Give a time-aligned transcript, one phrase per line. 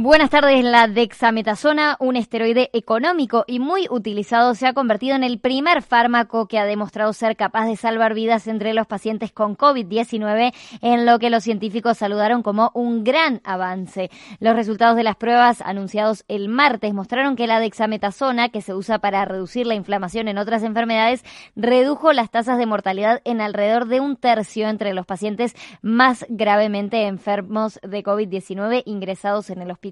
[0.00, 0.62] Buenas tardes.
[0.62, 6.46] La dexametasona, un esteroide económico y muy utilizado, se ha convertido en el primer fármaco
[6.46, 11.18] que ha demostrado ser capaz de salvar vidas entre los pacientes con COVID-19, en lo
[11.18, 14.08] que los científicos saludaron como un gran avance.
[14.38, 19.00] Los resultados de las pruebas anunciados el martes mostraron que la dexametasona, que se usa
[19.00, 21.24] para reducir la inflamación en otras enfermedades,
[21.56, 27.08] redujo las tasas de mortalidad en alrededor de un tercio entre los pacientes más gravemente
[27.08, 29.87] enfermos de COVID-19 ingresados en el hospital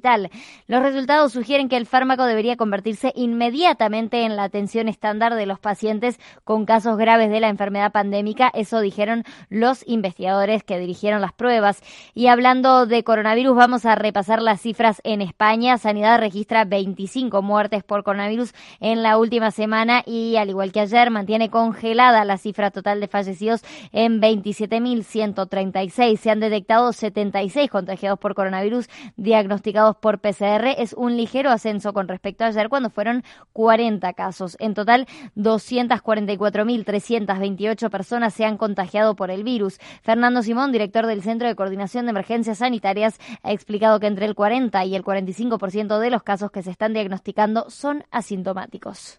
[0.66, 5.58] los resultados sugieren que el fármaco debería convertirse inmediatamente en la atención estándar de los
[5.58, 8.50] pacientes con casos graves de la enfermedad pandémica.
[8.54, 11.82] Eso dijeron los investigadores que dirigieron las pruebas.
[12.14, 15.78] Y hablando de coronavirus, vamos a repasar las cifras en España.
[15.78, 21.10] Sanidad registra 25 muertes por coronavirus en la última semana y, al igual que ayer,
[21.10, 26.16] mantiene congelada la cifra total de fallecidos en 27.136.
[26.16, 32.08] Se han detectado 76 contagiados por coronavirus diagnosticados por PCR es un ligero ascenso con
[32.08, 34.56] respecto a ayer cuando fueron 40 casos.
[34.58, 35.06] En total,
[35.36, 39.78] 244.328 personas se han contagiado por el virus.
[40.02, 44.34] Fernando Simón, director del Centro de Coordinación de Emergencias Sanitarias, ha explicado que entre el
[44.34, 49.16] 40 y el 45% de los casos que se están diagnosticando son asintomáticos.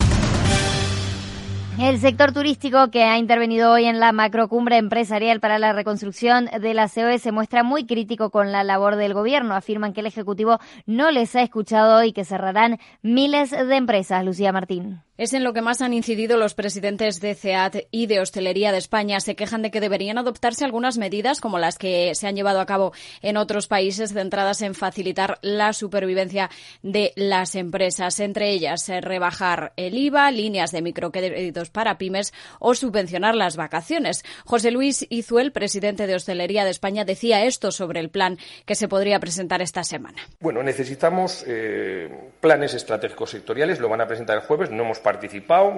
[1.79, 6.73] El sector turístico que ha intervenido hoy en la macrocumbre empresarial para la reconstrucción de
[6.73, 9.53] la COE se muestra muy crítico con la labor del gobierno.
[9.53, 14.25] Afirman que el Ejecutivo no les ha escuchado y que cerrarán miles de empresas.
[14.25, 15.06] Lucía Martín.
[15.17, 18.77] Es en lo que más han incidido los presidentes de CEAT y de Hostelería de
[18.77, 19.19] España.
[19.19, 22.67] Se quejan de que deberían adoptarse algunas medidas como las que se han llevado a
[22.67, 26.51] cabo en otros países centradas en facilitar la supervivencia
[26.83, 28.19] de las empresas.
[28.19, 34.23] Entre ellas, eh, rebajar el IVA, líneas de microcréditos para pymes o subvencionar las vacaciones.
[34.45, 38.87] José Luis Izuel, presidente de Hostelería de España, decía esto sobre el plan que se
[38.87, 40.21] podría presentar esta semana.
[40.39, 42.07] Bueno, necesitamos eh,
[42.39, 43.79] planes estratégicos sectoriales.
[43.79, 44.69] Lo van a presentar el jueves.
[44.69, 45.71] No hemos participado,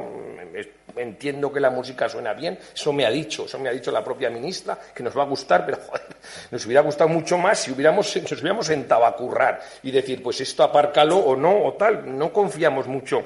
[0.96, 4.04] entiendo que la música suena bien, eso me ha dicho, eso me ha dicho la
[4.04, 5.78] propia ministra, que nos va a gustar, pero
[6.52, 10.42] nos hubiera gustado mucho más si hubiéramos, nos hubiéramos sentado a currar y decir, pues
[10.42, 13.22] esto apárcalo o no, o tal, no confiamos mucho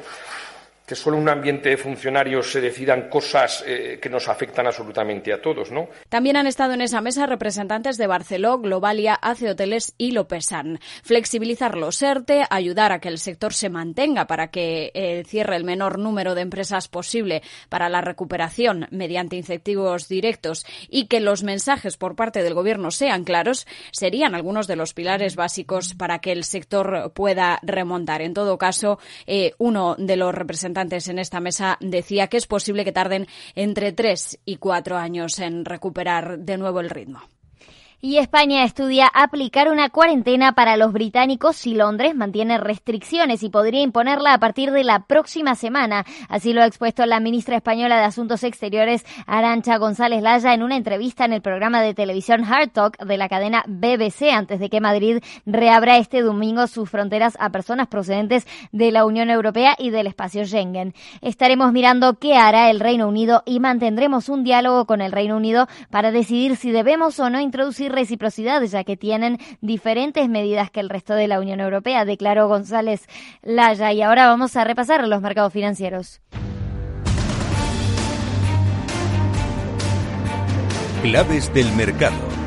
[0.86, 5.42] que solo un ambiente de funcionarios se decidan cosas eh, que nos afectan absolutamente a
[5.42, 5.88] todos, ¿no?
[6.10, 10.80] También han estado en esa mesa representantes de Barceló, Globalia, Ace Hoteles y Lopesan.
[11.04, 15.64] Flexibilizar los ERTE, ayudar a que el sector se mantenga para que eh, cierre el
[15.64, 21.96] menor número de empresas posible para la recuperación mediante incentivos directos y que los mensajes
[21.96, 26.44] por parte del Gobierno sean claros, serían algunos de los pilares básicos para que el
[26.44, 28.22] sector pueda remontar.
[28.22, 30.73] En todo caso, eh, uno de los representantes
[31.08, 35.66] en esta mesa decía que es posible que tarden entre tres y cuatro años en
[35.66, 37.22] recuperar de nuevo el ritmo.
[38.06, 43.82] Y España estudia aplicar una cuarentena para los británicos si Londres mantiene restricciones y podría
[43.82, 46.04] imponerla a partir de la próxima semana.
[46.28, 50.76] Así lo ha expuesto la ministra española de Asuntos Exteriores, Arancha González Laya, en una
[50.76, 54.82] entrevista en el programa de televisión Hard Talk de la cadena BBC antes de que
[54.82, 60.08] Madrid reabra este domingo sus fronteras a personas procedentes de la Unión Europea y del
[60.08, 60.94] espacio Schengen.
[61.22, 65.70] Estaremos mirando qué hará el Reino Unido y mantendremos un diálogo con el Reino Unido
[65.90, 70.90] para decidir si debemos o no introducir reciprocidad, ya que tienen diferentes medidas que el
[70.90, 73.08] resto de la Unión Europea, declaró González
[73.42, 73.92] Laya.
[73.94, 76.22] Y ahora vamos a repasar los mercados financieros.
[81.02, 82.43] Claves del mercado.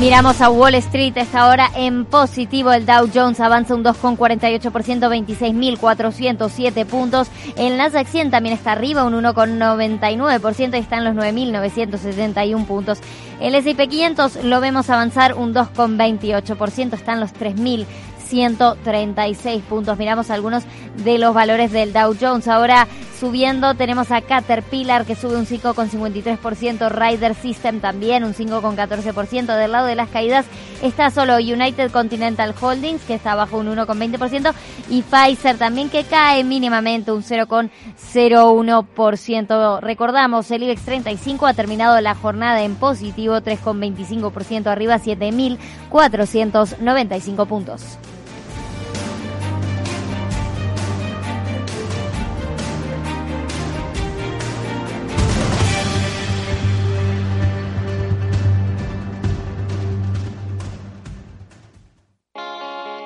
[0.00, 2.70] Miramos a Wall Street esta hora en positivo.
[2.70, 7.26] El Dow Jones avanza un 2,48%, 26.407 puntos.
[7.56, 13.00] El Nasdaq 100 también está arriba, un 1,99% y está en los 9.971 puntos.
[13.40, 17.84] El S&P 500 lo vemos avanzar un 2,28%, está en los 3.000
[18.28, 19.98] 136 puntos.
[19.98, 20.64] Miramos algunos
[21.04, 22.48] de los valores del Dow Jones.
[22.48, 22.88] Ahora
[23.18, 29.56] subiendo tenemos a Caterpillar que sube un 5,53%, Rider System también un 5,14%.
[29.56, 30.44] Del lado de las caídas
[30.82, 34.52] está solo United Continental Holdings que está bajo un 1,20%
[34.88, 39.80] y Pfizer también que cae mínimamente un 0,01%.
[39.80, 47.98] Recordamos, el IBEX 35 ha terminado la jornada en positivo 3,25% arriba 7.495 puntos.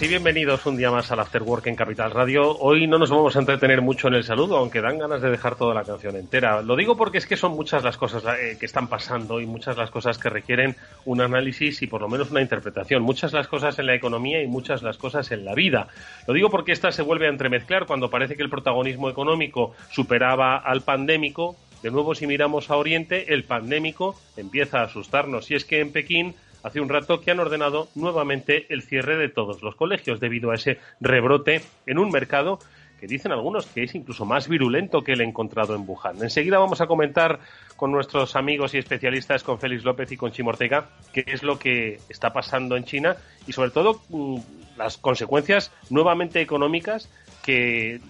[0.00, 2.56] Y bienvenidos un día más al After Work en Capital Radio.
[2.58, 5.56] Hoy no nos vamos a entretener mucho en el saludo, aunque dan ganas de dejar
[5.56, 6.62] toda la canción entera.
[6.62, 9.76] Lo digo porque es que son muchas las cosas eh, que están pasando y muchas
[9.76, 13.02] las cosas que requieren un análisis y por lo menos una interpretación.
[13.02, 15.88] Muchas las cosas en la economía y muchas las cosas en la vida.
[16.28, 20.58] Lo digo porque esta se vuelve a entremezclar cuando parece que el protagonismo económico superaba
[20.58, 21.56] al pandémico.
[21.82, 25.50] De nuevo, si miramos a Oriente, el pandémico empieza a asustarnos.
[25.50, 29.28] Y es que en Pekín hace un rato que han ordenado nuevamente el cierre de
[29.28, 32.58] todos los colegios debido a ese rebrote en un mercado
[32.98, 36.20] que dicen algunos que es incluso más virulento que el encontrado en Wuhan.
[36.20, 37.38] Enseguida vamos a comentar
[37.76, 42.00] con nuestros amigos y especialistas, con Félix López y con Chimortega, qué es lo que
[42.08, 43.16] está pasando en China
[43.46, 44.38] y sobre todo mm,
[44.76, 47.08] las consecuencias nuevamente económicas
[47.44, 48.00] que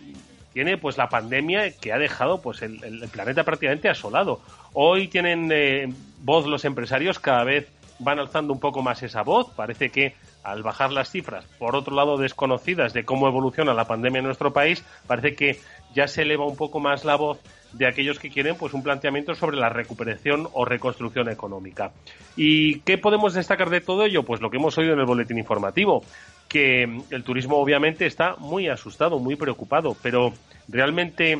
[0.52, 4.40] tiene pues la pandemia que ha dejado pues el, planeta prácticamente asolado.
[4.72, 5.92] Hoy tienen eh,
[6.22, 7.68] voz los empresarios cada vez
[7.98, 9.50] van alzando un poco más esa voz.
[9.54, 14.20] Parece que al bajar las cifras, por otro lado desconocidas de cómo evoluciona la pandemia
[14.20, 15.60] en nuestro país, parece que
[15.94, 17.40] ya se eleva un poco más la voz
[17.72, 21.92] de aquellos que quieren pues un planteamiento sobre la recuperación o reconstrucción económica.
[22.36, 24.22] ¿Y qué podemos destacar de todo ello?
[24.22, 26.02] Pues lo que hemos oído en el boletín informativo,
[26.48, 30.32] que el turismo obviamente está muy asustado, muy preocupado, pero
[30.68, 31.38] realmente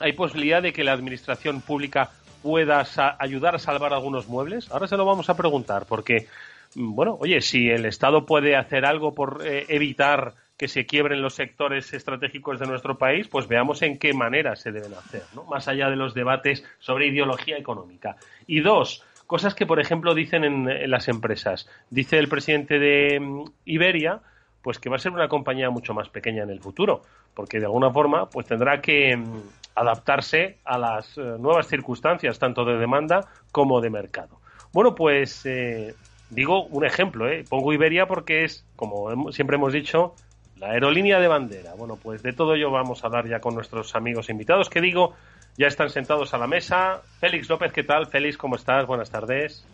[0.00, 2.10] hay posibilidad de que la administración pública
[2.42, 2.84] pueda
[3.18, 4.70] ayudar a salvar algunos muebles?
[4.70, 6.26] Ahora se lo vamos a preguntar, porque,
[6.74, 11.22] mm, bueno, oye, si el Estado puede hacer algo por eh, evitar que se quiebren
[11.22, 15.44] los sectores estratégicos de nuestro país, pues veamos en qué manera se deben hacer, ¿no?
[15.44, 18.16] Más allá de los debates sobre ideología económica.
[18.46, 21.66] Y dos, cosas que, por ejemplo, dicen en, las empresas.
[21.90, 24.20] Dice el presidente de mm, Iberia,
[24.62, 27.02] pues que va a ser una compañía mucho más pequeña en el futuro,
[27.34, 29.42] porque de alguna forma, pues tendrá que mm,
[29.74, 34.40] adaptarse a las eh, nuevas circunstancias, tanto de demanda como de mercado.
[34.72, 35.94] Bueno, pues eh,
[36.30, 37.44] digo un ejemplo, ¿eh?
[37.48, 40.14] pongo Iberia porque es, como siempre hemos dicho,
[40.56, 41.74] la aerolínea de bandera.
[41.74, 45.14] Bueno, pues de todo ello vamos a hablar ya con nuestros amigos invitados, que digo,
[45.56, 47.02] ya están sentados a la mesa.
[47.20, 48.06] Félix López, ¿qué tal?
[48.06, 48.86] Félix, ¿cómo estás?
[48.86, 49.66] Buenas tardes.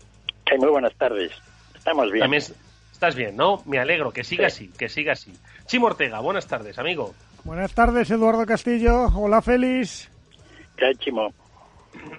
[0.58, 1.32] muy buenas tardes.
[1.74, 2.22] Estamos bien.
[2.22, 2.42] También
[2.92, 3.62] estás bien, ¿no?
[3.66, 5.32] Me alegro, que siga así, que siga así.
[5.66, 7.14] Chimo Ortega, buenas tardes, amigo.
[7.48, 9.06] Buenas tardes, Eduardo Castillo.
[9.16, 10.10] Hola, Félix.
[10.76, 11.32] ¿Qué Chimo?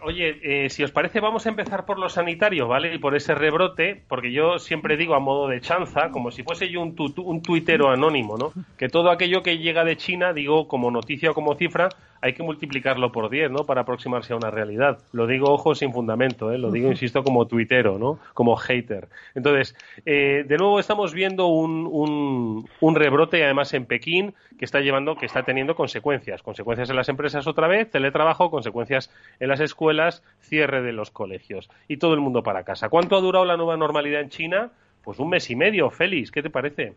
[0.02, 2.96] Oye, eh, si os parece, vamos a empezar por lo sanitario, ¿vale?
[2.96, 6.70] Y por ese rebrote, porque yo siempre digo a modo de chanza, como si fuese
[6.70, 8.54] yo un, un tuitero anónimo, ¿no?
[8.78, 11.90] Que todo aquello que llega de China, digo como noticia o como cifra,
[12.22, 13.66] hay que multiplicarlo por 10, ¿no?
[13.66, 15.00] Para aproximarse a una realidad.
[15.12, 16.58] Lo digo, ojo, sin fundamento, ¿eh?
[16.58, 18.20] Lo digo, insisto, como tuitero, ¿no?
[18.34, 19.10] Como hater.
[19.36, 24.82] Entonces, eh, de nuevo estamos viendo un, un, un rebrote, además en Pekín, que está
[24.82, 26.44] llevando, que está teniendo consecuencias.
[26.44, 29.10] Consecuencias en las empresas otra vez, teletrabajo, consecuencias
[29.40, 31.70] en las escuelas, cierre de los colegios.
[31.88, 32.90] Y todo el mundo para casa.
[32.90, 34.72] ¿Cuánto ha durado la nueva normalidad en China?
[35.04, 36.94] Pues un mes y medio, Félix, ¿qué te parece?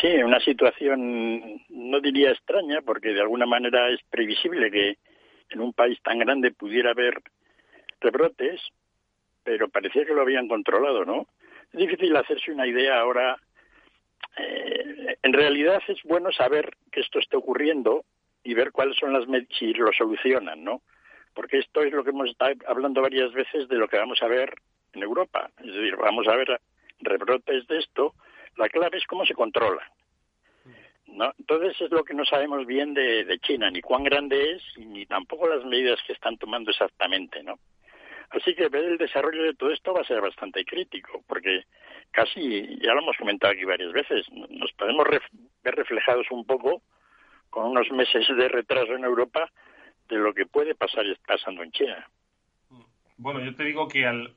[0.00, 4.98] Sí, una situación no diría extraña, porque de alguna manera es previsible que
[5.50, 7.22] en un país tan grande pudiera haber
[8.00, 8.60] rebrotes,
[9.44, 11.26] pero parecía que lo habían controlado, ¿no?
[11.72, 13.36] Es difícil hacerse una idea ahora.
[14.36, 18.04] Eh, en realidad es bueno saber que esto esté ocurriendo
[18.44, 20.82] y ver cuáles son las medidas, si lo solucionan, ¿no?
[21.34, 24.28] Porque esto es lo que hemos estado hablando varias veces de lo que vamos a
[24.28, 24.54] ver
[24.92, 25.50] en Europa.
[25.58, 26.60] Es decir, vamos a ver
[27.00, 28.14] rebrotes de esto,
[28.56, 29.82] la clave es cómo se controla.
[31.06, 31.32] ¿no?
[31.38, 35.48] Entonces es lo que no sabemos bien de, China, ni cuán grande es, ni tampoco
[35.48, 37.58] las medidas que están tomando exactamente, ¿no?
[38.30, 41.64] Así que ver el desarrollo de todo esto va a ser bastante crítico, porque
[42.10, 45.22] casi, ya lo hemos comentado aquí varias veces, nos podemos ref
[45.62, 46.82] ver reflejados un poco
[47.50, 49.52] con unos meses de retraso en Europa
[50.12, 52.08] de lo que puede pasar pasando en China.
[53.16, 54.34] Bueno, yo te digo que al,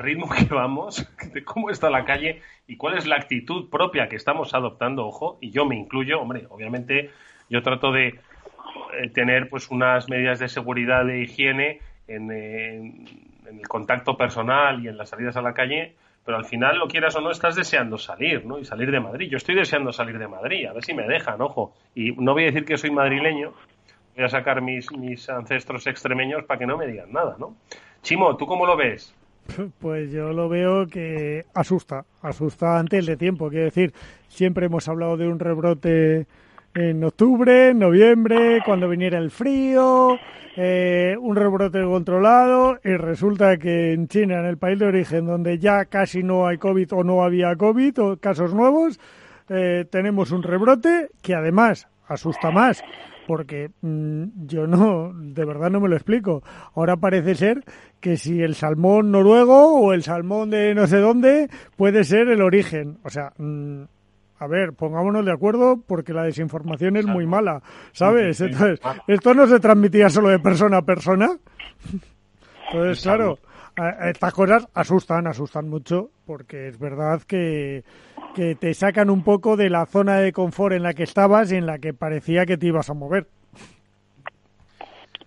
[0.00, 4.16] ritmo que vamos, de cómo está la calle y cuál es la actitud propia que
[4.16, 7.10] estamos adoptando, ojo, y yo me incluyo, hombre, obviamente
[7.48, 13.06] yo trato de eh, tener pues unas medidas de seguridad de higiene en, en,
[13.46, 15.94] el contacto personal y en las salidas a la calle,
[16.24, 18.58] pero al final, lo quieras o no, estás deseando salir, ¿no?
[18.58, 19.28] Y salir de Madrid.
[19.30, 21.72] Yo estoy deseando salir de Madrid, a ver si me dejan, ojo.
[21.94, 23.54] Y no voy a decir que soy madrileño,
[24.16, 27.56] voy a sacar mis, mis ancestros extremeños para que no me digan nada, ¿no?
[28.02, 29.14] Chimo, ¿tú cómo lo ves?
[29.78, 33.48] Pues yo lo veo que asusta, asusta antes de tiempo.
[33.48, 33.92] Quiero decir,
[34.28, 36.26] siempre hemos hablado de un rebrote
[36.74, 40.18] en octubre, noviembre, cuando viniera el frío,
[40.56, 45.58] eh, un rebrote controlado y resulta que en China, en el país de origen, donde
[45.58, 48.98] ya casi no hay COVID o no había COVID o casos nuevos,
[49.48, 52.82] eh, tenemos un rebrote que además asusta más
[53.26, 56.42] porque mmm, yo no, de verdad no me lo explico.
[56.74, 57.64] Ahora parece ser
[58.00, 62.40] que si el salmón noruego o el salmón de no sé dónde puede ser el
[62.40, 62.98] origen.
[63.02, 63.82] O sea, mmm,
[64.38, 68.40] a ver, pongámonos de acuerdo porque la desinformación es muy mala, ¿sabes?
[68.40, 71.30] Entonces, esto no se transmitía solo de persona a persona.
[72.70, 73.38] Entonces, claro,
[74.04, 77.84] estas cosas asustan, asustan mucho porque es verdad que,
[78.36, 81.56] que te sacan un poco de la zona de confort en la que estabas y
[81.56, 83.26] en la que parecía que te ibas a mover.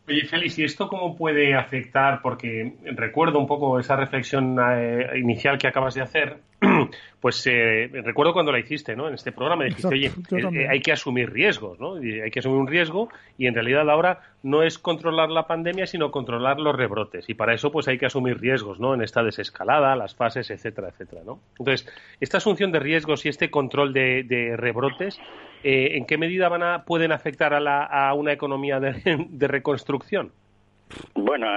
[0.07, 2.21] Oye, Félix, ¿y esto cómo puede afectar?
[2.21, 6.37] Porque recuerdo un poco esa reflexión eh, inicial que acabas de hacer.
[7.19, 9.09] Pues eh, recuerdo cuando la hiciste, ¿no?
[9.09, 12.01] En este programa dijiste, oye, eh, hay que asumir riesgos, ¿no?
[12.01, 15.85] Y hay que asumir un riesgo y en realidad ahora no es controlar la pandemia,
[15.85, 17.29] sino controlar los rebrotes.
[17.29, 18.93] Y para eso, pues hay que asumir riesgos, ¿no?
[18.93, 21.41] En esta desescalada, las fases, etcétera, etcétera, ¿no?
[21.57, 25.19] Entonces, esta asunción de riesgos y este control de, de rebrotes,
[25.65, 29.47] eh, ¿en qué medida van a, pueden afectar a, la, a una economía de, de
[29.49, 30.31] reconstrucción?
[31.15, 31.47] Bueno,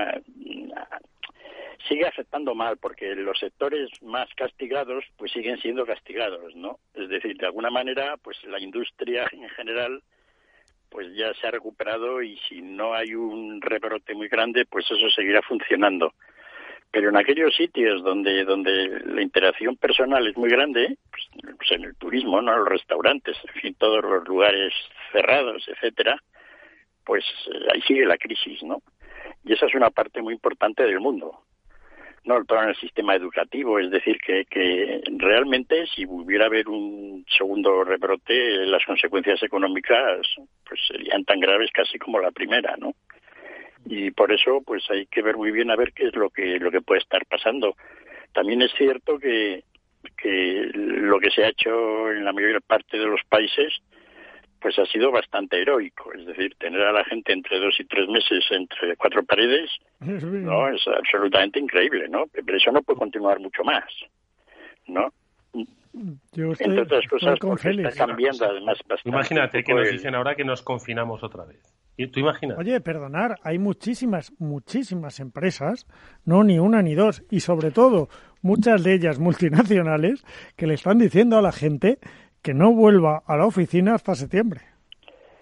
[1.88, 6.78] sigue afectando mal porque los sectores más castigados pues siguen siendo castigados, ¿no?
[6.94, 10.02] Es decir, de alguna manera pues la industria en general
[10.90, 15.08] pues ya se ha recuperado y si no hay un rebrote muy grande pues eso
[15.10, 16.14] seguirá funcionando.
[16.90, 21.22] Pero en aquellos sitios donde donde la interacción personal es muy grande, pues,
[21.56, 24.74] pues en el turismo, no, los restaurantes, en fin, todos los lugares
[25.10, 26.22] cerrados, etcétera,
[27.04, 27.24] pues
[27.72, 28.82] ahí sigue la crisis, ¿no?
[29.44, 31.42] Y esa es una parte muy importante del mundo
[32.24, 37.82] no en el sistema educativo, es decir, que, que realmente si hubiera haber un segundo
[37.82, 40.26] rebrote, las consecuencias económicas
[40.66, 42.94] pues serían tan graves casi como la primera, ¿no?
[43.84, 46.60] Y por eso pues hay que ver muy bien a ver qué es lo que
[46.60, 47.74] lo que puede estar pasando.
[48.32, 49.64] También es cierto que
[50.16, 53.72] que lo que se ha hecho en la mayor parte de los países
[54.62, 56.12] pues ha sido bastante heroico.
[56.14, 59.68] Es decir, tener a la gente entre dos y tres meses entre cuatro paredes,
[60.00, 62.24] no, es absolutamente increíble, ¿no?
[62.32, 63.84] Pero eso no puede continuar mucho más,
[64.86, 65.12] ¿no?
[66.32, 67.90] Yo estoy, Entre otras cosas, con porque Félix.
[67.90, 69.08] está cambiando además bastante.
[69.10, 71.60] Imagínate que nos el- dicen ahora que nos confinamos otra vez.
[71.98, 72.56] ¿Y tú imaginas?
[72.56, 75.86] Oye, perdonar, hay muchísimas, muchísimas empresas,
[76.24, 78.08] no ni una ni dos, y sobre todo
[78.40, 80.24] muchas de ellas multinacionales,
[80.56, 81.98] que le están diciendo a la gente
[82.42, 84.60] que no vuelva a la oficina hasta septiembre,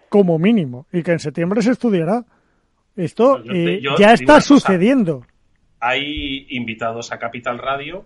[0.08, 2.24] como mínimo, y que en septiembre se estudiará.
[2.96, 5.24] Esto Yo te- eh, yo ya está sucediendo.
[5.80, 8.04] Hay invitados a Capital Radio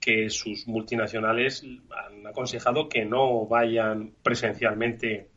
[0.00, 5.28] que sus multinacionales han aconsejado que no vayan presencialmente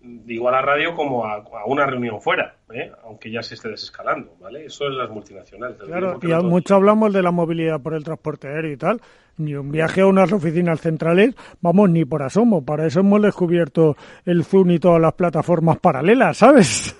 [0.00, 2.90] digo a la radio como a, una reunión fuera, ¿eh?
[3.04, 4.66] aunque ya se esté desescalando, ¿vale?
[4.66, 5.78] Eso es las multinacionales.
[5.78, 9.00] Claro, y mucho hablamos de la movilidad por el transporte aéreo y tal,
[9.38, 13.96] ni un viaje a unas oficinas centrales, vamos, ni por asomo, para eso hemos descubierto
[14.24, 16.96] el Zoom y todas las plataformas paralelas, ¿sabes?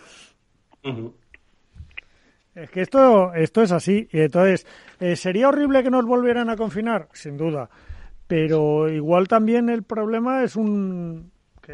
[2.55, 4.67] Es que esto, esto es así, y entonces,
[4.99, 7.09] eh, ¿sería horrible que nos volvieran a confinar?
[7.12, 7.71] Sin duda,
[8.26, 11.31] pero igual también el problema es un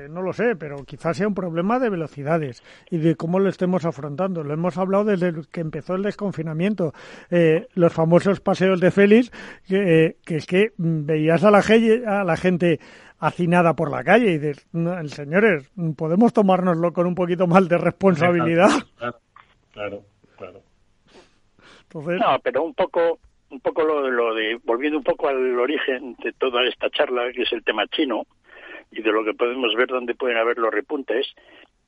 [0.08, 3.84] no lo sé, pero quizás sea un problema de velocidades y de cómo lo estemos
[3.84, 4.42] afrontando.
[4.42, 6.92] Lo hemos hablado desde que empezó el desconfinamiento.
[7.30, 9.30] Eh, los famosos paseos de Félix,
[9.66, 12.80] que, eh, que es que veías a la, a la gente
[13.18, 14.66] hacinada por la calle y dices,
[15.06, 18.70] señores, podemos tomárnoslo con un poquito más de responsabilidad.
[19.72, 20.02] Claro,
[20.36, 20.60] claro.
[21.94, 23.18] No, pero un poco
[23.50, 27.42] un poco lo, lo de volviendo un poco al origen de toda esta charla que
[27.42, 28.26] es el tema chino
[28.94, 31.26] y de lo que podemos ver dónde pueden haber los repuntes,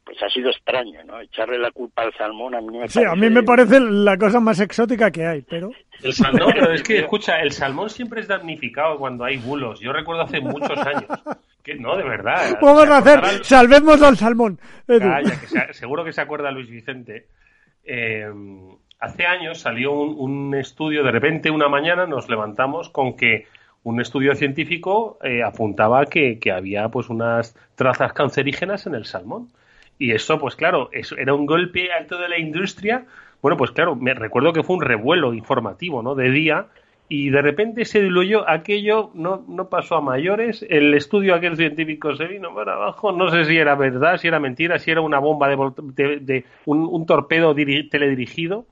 [0.05, 1.21] pues ha sido extraño, ¿no?
[1.21, 4.39] Echarle la culpa al salmón a mí me sí, a mí me parece la cosa
[4.39, 5.71] más exótica que hay, pero...
[6.03, 9.81] El salmón, pero es que, escucha, el salmón siempre es damnificado cuando hay bulos.
[9.81, 11.07] Yo recuerdo hace muchos años.
[11.65, 12.57] Que no, de verdad.
[12.63, 14.61] Vamos a hacer, salvemos al salmón.
[15.73, 17.27] seguro que se acuerda Luis Vicente.
[17.83, 18.27] Eh,
[19.01, 23.47] hace años salió un estudio, de repente una mañana nos levantamos con que
[23.87, 29.49] un estudio científico eh, apuntaba que, había pues unas trazas cancerígenas en el salmón.
[29.97, 33.05] Y eso, pues claro, eso era un golpe alto de la industria.
[33.41, 36.17] Bueno, pues claro, me recuerdo que fue un revuelo informativo, ¿no?
[36.17, 36.67] De día
[37.09, 42.17] y de repente se diluyó aquello, no, no pasó a mayores, el estudio aquel científico
[42.17, 45.21] se vino para abajo, no sé si era verdad, si era mentira, si era una
[45.21, 48.67] bomba de, de, un, torpedo teledirigido,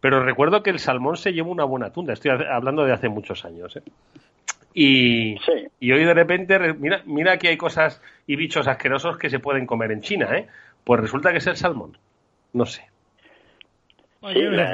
[0.00, 3.44] pero recuerdo que el salmón se llevó una buena tunda, estoy hablando de hace muchos
[3.44, 3.76] años.
[3.76, 3.82] ¿eh?
[4.76, 5.36] Y,
[5.78, 9.66] y hoy de repente, mira, mira que hay cosas y bichos asquerosos que se pueden
[9.66, 10.48] comer en China, ¿eh?
[10.82, 11.96] Pues resulta que es el salmón.
[12.52, 12.84] No sé.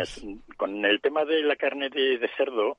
[0.06, 2.78] Sí, con el tema de la carne de, cerdo,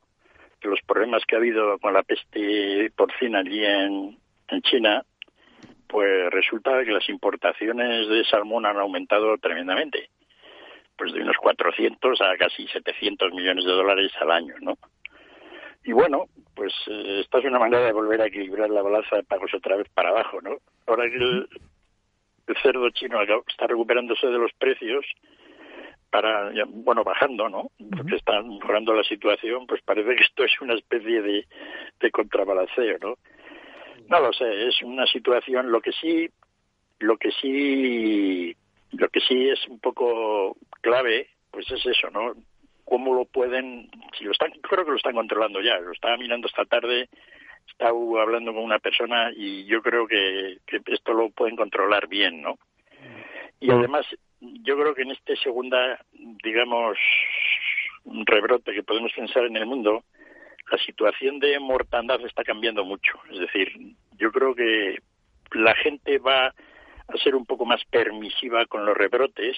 [0.64, 5.04] los problemas que ha habido con la peste porcina allí en, en China,
[5.88, 10.10] pues resulta que las importaciones de salmón han aumentado tremendamente.
[10.98, 14.78] Pues de unos 400 a casi 700 millones de dólares al año, ¿no?
[15.84, 19.24] Y bueno, pues eh, esta es una manera de volver a equilibrar la balanza de
[19.24, 20.58] pagos otra vez para abajo, ¿no?
[20.88, 21.48] Ahora que el,
[22.62, 25.06] cerdo chino está recuperándose de los precios,
[26.12, 27.72] para, bueno, bajando, ¿no?
[27.96, 31.48] Porque está mejorando la situación, pues parece que esto es una especie de,
[32.00, 33.16] de contrabalanceo, ¿no?
[34.10, 36.30] No lo sé, es una situación, lo que sí,
[37.00, 38.54] lo que sí,
[38.92, 42.34] lo que sí es un poco clave, pues es eso, ¿no?
[42.92, 46.48] Cómo lo pueden, si lo están, creo que lo están controlando ya, lo estaba mirando
[46.48, 47.08] esta tarde,
[47.66, 52.60] estaba hablando con una persona y yo creo que, esto lo pueden controlar bien, ¿no?
[53.62, 54.06] Y además,
[54.42, 56.04] yo creo que en este segunda,
[56.44, 56.98] digamos,
[58.26, 60.04] rebrote que podemos pensar en el mundo,
[60.70, 63.14] la situación de mortandad está cambiando mucho.
[63.32, 63.72] Es decir,
[64.18, 64.98] yo creo que
[65.54, 69.56] la gente va a ser un poco más permisiva con los rebrotes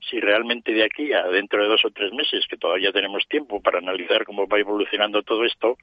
[0.00, 3.60] si realmente de aquí a dentro de dos o tres meses, que todavía tenemos tiempo
[3.60, 5.76] para analizar cómo va evolucionando todo esto,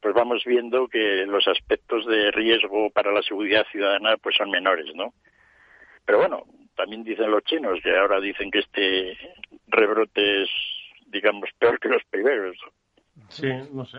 [0.00, 4.86] pues vamos viendo que los aspectos de riesgo para la seguridad ciudadana pues son menores,
[4.94, 5.14] ¿no?
[6.04, 6.44] Pero bueno,
[6.76, 9.16] también dicen los chinos que ahora dicen que este
[9.68, 10.50] rebrote es,
[11.06, 12.56] digamos, peor que los primeros.
[13.28, 13.98] Sí, no sé.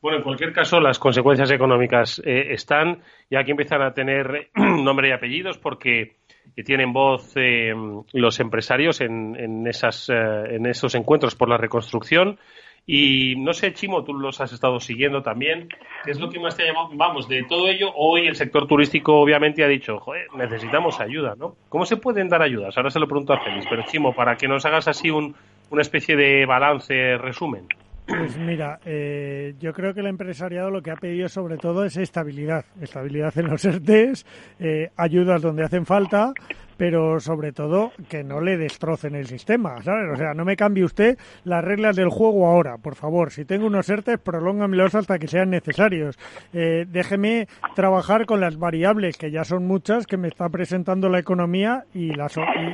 [0.00, 5.08] Bueno, en cualquier caso, las consecuencias económicas eh, están y aquí empiezan a tener nombre
[5.08, 6.16] y apellidos porque
[6.54, 7.72] que tienen voz eh,
[8.12, 10.14] los empresarios en, en, esas, eh,
[10.56, 12.38] en esos encuentros por la reconstrucción.
[12.86, 15.68] Y no sé, Chimo, tú los has estado siguiendo también.
[16.04, 16.88] ¿Qué es lo que más te ha llamado?
[16.94, 21.54] Vamos, de todo ello, hoy el sector turístico obviamente ha dicho, joder, necesitamos ayuda, ¿no?
[21.68, 22.76] ¿Cómo se pueden dar ayudas?
[22.78, 25.34] Ahora se lo pregunto a Félix, pero Chimo, para que nos hagas así un,
[25.70, 27.66] una especie de balance, resumen.
[28.08, 31.94] Pues mira, eh, yo creo que el empresariado lo que ha pedido sobre todo es
[31.98, 34.24] estabilidad, estabilidad en los ERTES,
[34.58, 36.32] eh, ayudas donde hacen falta,
[36.78, 40.10] pero sobre todo que no le destrocen el sistema, ¿sabes?
[40.14, 43.32] O sea, no me cambie usted las reglas del juego ahora, por favor.
[43.32, 46.16] Si tengo unos ERTES, prolóngamelos hasta que sean necesarios.
[46.52, 51.18] Eh, déjeme trabajar con las variables, que ya son muchas, que me está presentando la
[51.18, 52.30] economía y la,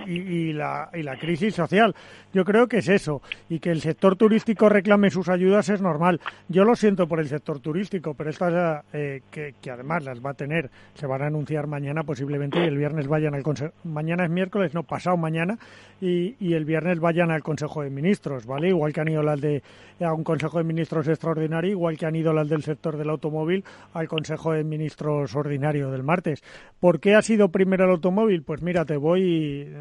[0.07, 1.95] y, la, y la crisis social.
[2.35, 3.23] Yo creo que es eso.
[3.49, 6.21] Y que el sector turístico reclame sus ayudas es normal.
[6.49, 10.31] Yo lo siento por el sector turístico, pero estas, eh, que, que además las va
[10.31, 14.25] a tener, se van a anunciar mañana posiblemente y el viernes vayan al Consejo mañana
[14.25, 15.59] es miércoles, no pasado mañana,
[16.01, 18.69] y, el viernes vayan al Consejo de Ministros, ¿vale?
[18.69, 19.63] Igual que han ido las de
[20.01, 23.65] a un Consejo de Ministros extraordinario, igual que han ido las del sector del automóvil
[23.95, 26.43] al Consejo de Ministros ordinario del martes.
[26.79, 28.43] ¿Por qué ha sido primero el automóvil?
[28.43, 29.73] Pues mira, te voy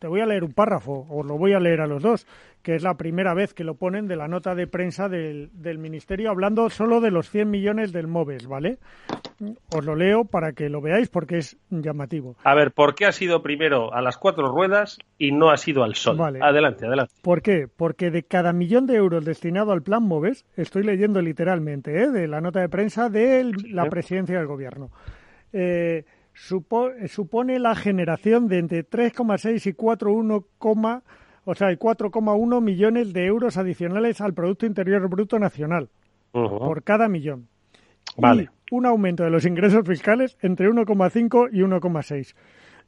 [0.00, 2.26] te voy a leer un párrafo, o lo voy a leer a los dos,
[2.62, 5.78] que es la primera vez que lo ponen de la nota de prensa del, del
[5.78, 8.78] Ministerio, hablando solo de los 100 millones del MOVES, ¿vale?
[9.74, 12.36] Os lo leo para que lo veáis porque es llamativo.
[12.44, 15.84] A ver, ¿por qué ha sido primero a las cuatro ruedas y no ha sido
[15.84, 16.16] al sol?
[16.16, 16.40] Vale.
[16.42, 17.12] Adelante, adelante.
[17.22, 17.68] ¿Por qué?
[17.68, 22.10] Porque de cada millón de euros destinado al plan MOVES, estoy leyendo literalmente, ¿eh?
[22.10, 24.90] de la nota de prensa de la presidencia del gobierno.
[25.52, 26.04] Eh,
[26.40, 31.02] supone la generación de entre 3,6 y 4,1,
[31.44, 35.88] o sea, 4,1 millones de euros adicionales al Producto Interior Bruto Nacional
[36.32, 36.58] uh -huh.
[36.58, 37.48] por cada millón.
[38.16, 38.44] Vale.
[38.70, 42.34] Y un aumento de los ingresos fiscales entre 1,5 y 1,6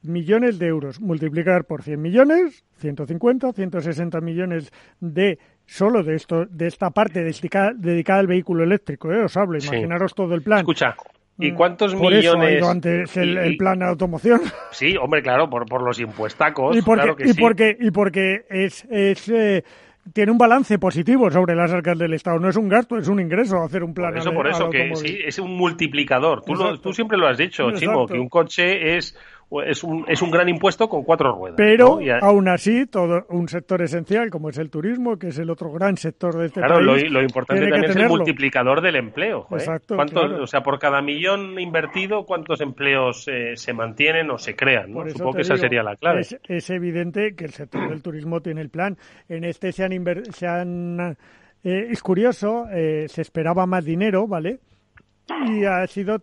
[0.02, 1.00] millones de euros.
[1.00, 7.72] Multiplicar por 100 millones, 150, 160 millones de solo de esto de esta parte dedicada,
[7.74, 9.22] dedicada al vehículo eléctrico, ¿eh?
[9.22, 10.16] os hablo, imaginaros sí.
[10.16, 10.60] todo el plan.
[10.60, 10.96] Escucha,
[11.38, 12.24] ¿Y cuántos por millones?
[12.24, 14.40] Eso ha ido antes el, el, plan de automoción.
[14.70, 16.76] Sí, hombre, claro, por, por los impuestacos.
[16.76, 17.40] Y porque, claro que y sí.
[17.40, 19.64] porque, y porque es, es eh,
[20.12, 22.38] tiene un balance positivo sobre las arcas del Estado.
[22.38, 24.12] No es un gasto, es un ingreso hacer un plan.
[24.12, 26.42] Por eso, al, por eso, que sí, es un multiplicador.
[26.42, 27.80] Tú, lo, tú siempre lo has dicho, Exacto.
[27.80, 29.16] Chimo, que un coche es
[29.64, 31.56] es un, es un gran impuesto con cuatro ruedas.
[31.56, 32.12] Pero ¿no?
[32.12, 32.18] a...
[32.20, 35.96] aún así, todo un sector esencial como es el turismo, que es el otro gran
[35.96, 37.10] sector de este claro, país.
[37.10, 39.46] Lo, lo importante también es el multiplicador del empleo.
[39.50, 39.54] ¿eh?
[39.56, 39.96] Exacto.
[39.96, 40.44] ¿Cuántos, claro.
[40.44, 44.92] O sea, por cada millón invertido, ¿cuántos empleos eh, se mantienen o se crean?
[44.92, 45.08] ¿no?
[45.08, 46.20] Supongo que digo, esa sería la clave.
[46.20, 48.96] Es, es, evidente que el sector del turismo tiene el plan.
[49.28, 49.92] En este se han.
[49.92, 51.16] Inver se han
[51.64, 54.58] eh, es curioso, eh, se esperaba más dinero, ¿vale?
[55.46, 56.18] Y ha sido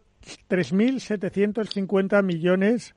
[0.50, 2.96] 3.750 millones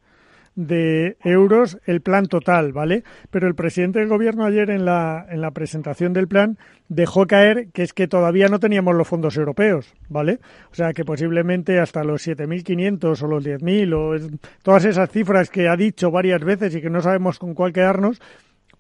[0.54, 3.04] de euros el plan total, ¿vale?
[3.30, 7.68] Pero el presidente del gobierno ayer en la, en la presentación del plan dejó caer
[7.72, 10.40] que es que todavía no teníamos los fondos europeos, ¿vale?
[10.70, 14.28] O sea que posiblemente hasta los 7.500 o los 10.000 o es,
[14.62, 18.20] todas esas cifras que ha dicho varias veces y que no sabemos con cuál quedarnos,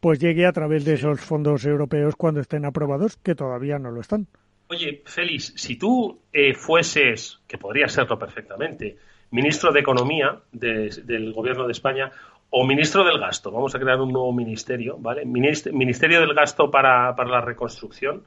[0.00, 4.00] pues llegue a través de esos fondos europeos cuando estén aprobados, que todavía no lo
[4.00, 4.26] están.
[4.68, 8.96] Oye, Félix, si tú eh, fueses, que podría serlo perfectamente,
[9.32, 12.12] ministro de Economía de, del Gobierno de España
[12.50, 13.50] o ministro del Gasto.
[13.50, 15.24] Vamos a crear un nuevo ministerio, ¿vale?
[15.24, 18.22] Ministerio del Gasto para, para la reconstrucción.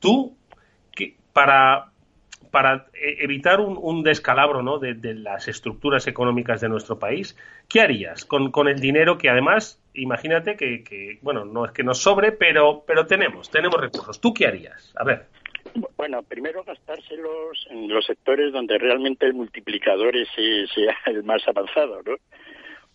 [0.00, 0.36] Tú,
[0.90, 1.92] que, para,
[2.50, 4.78] para evitar un, un descalabro ¿no?
[4.78, 7.36] de, de, las estructuras económicas de nuestro país,
[7.68, 11.84] ¿qué harías con, con el dinero que además, imagínate que, que, bueno, no es que
[11.84, 14.20] nos sobre, pero, pero tenemos, tenemos recursos.
[14.20, 14.92] ¿Tú qué harías?
[14.96, 15.26] A ver.
[15.96, 22.14] Bueno, primero gastárselos en los sectores donde realmente el multiplicador sea el más avanzado, ¿no?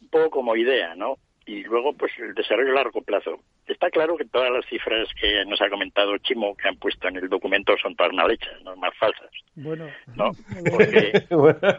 [0.02, 1.18] Un poco como idea, ¿no?
[1.46, 3.40] Y luego, pues, el desarrollo a largo plazo.
[3.68, 7.18] Está claro que todas las cifras que nos ha comentado Chimo, que han puesto en
[7.18, 9.30] el documento, son todas mal hechas, no más falsas.
[9.56, 10.32] Bueno, ¿no?
[10.72, 11.26] Porque...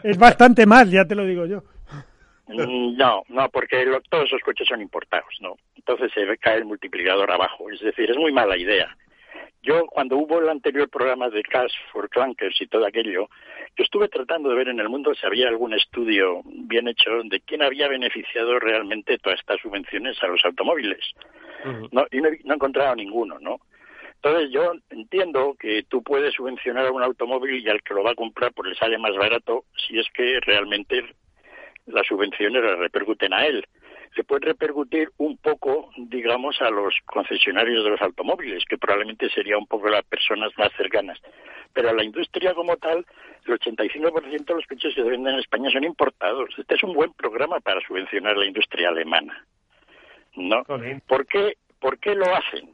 [0.03, 1.63] es bastante mal, ya te lo digo yo.
[2.47, 5.55] No, no, porque lo, todos esos coches son importados, ¿no?
[5.75, 7.71] Entonces se cae el multiplicador abajo.
[7.71, 8.95] Es decir, es muy mala idea.
[9.61, 13.29] Yo, cuando hubo el anterior programa de Cash for Clunkers y todo aquello,
[13.75, 17.39] yo estuve tratando de ver en el mundo si había algún estudio bien hecho de
[17.41, 21.03] quién había beneficiado realmente todas estas subvenciones a los automóviles.
[21.63, 21.89] Uh -huh.
[21.91, 23.59] no, y no, no he encontrado ninguno, ¿no?
[24.25, 28.11] Entonces yo entiendo que tú puedes subvencionar a un automóvil y al que lo va
[28.11, 31.03] a comprar pues le sale más barato si es que realmente
[31.85, 33.63] las subvenciones le repercuten a él
[34.15, 39.57] se puede repercutir un poco, digamos, a los concesionarios de los automóviles, que probablemente sería
[39.57, 41.19] un poco las personas más cercanas.
[41.73, 43.05] Pero a la industria como tal,
[43.45, 46.49] el 85% de los coches que se venden en España son importados.
[46.57, 49.45] Este es un buen programa para subvencionar la industria alemana.
[50.37, 50.63] ¿No?
[51.07, 52.73] ¿Por qué, ¿Por qué lo hacen?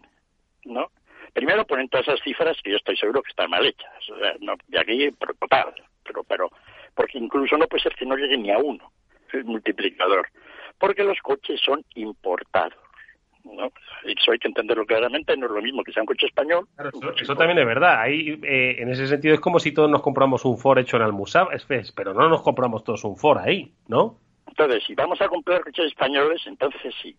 [0.66, 0.92] ¿No?
[1.34, 4.10] Primero ponen todas esas cifras que yo estoy seguro que están mal hechas.
[4.12, 5.74] O sea, no, de aquí, pero, total,
[6.04, 6.52] pero, pero,
[6.94, 8.92] porque incluso no puede ser que no llegue ni a uno,
[9.34, 10.28] el multiplicador
[10.82, 12.74] porque los coches son importados.
[13.44, 13.72] ¿no?
[14.04, 16.68] Eso hay que entenderlo claramente, no es lo mismo que sea un coche español.
[16.76, 18.02] Claro, eso, eso también es verdad.
[18.02, 21.04] Ahí, eh, en ese sentido, es como si todos nos compramos un Ford hecho en
[21.04, 21.50] Almusab,
[21.96, 24.18] pero no nos compramos todos un Ford ahí, ¿no?
[24.48, 27.16] Entonces, si vamos a comprar coches españoles, entonces sí.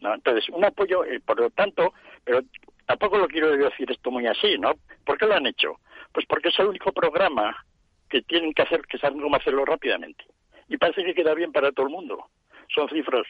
[0.00, 0.14] ¿no?
[0.14, 2.42] Entonces, un apoyo, eh, por lo tanto, pero
[2.86, 4.74] tampoco lo quiero decir esto muy así, ¿no?
[5.04, 5.80] ¿Por qué lo han hecho?
[6.12, 7.56] Pues porque es el único programa
[8.08, 10.24] que tienen que hacer, que saben cómo hacerlo rápidamente.
[10.68, 12.28] Y parece que queda bien para todo el mundo
[12.72, 13.26] son cifras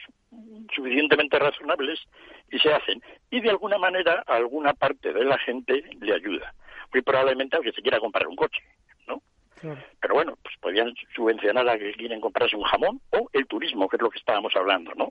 [0.73, 1.99] suficientemente razonables
[2.51, 3.01] y se hacen.
[3.29, 6.53] Y de alguna manera a alguna parte de la gente le ayuda.
[6.93, 8.61] Muy probablemente al que se quiera comprar un coche,
[9.07, 9.21] ¿no?
[9.99, 13.95] Pero bueno, pues podrían subvencionar a que quieren comprarse un jamón o el turismo, que
[13.95, 15.09] es lo que estábamos hablando, ¿no?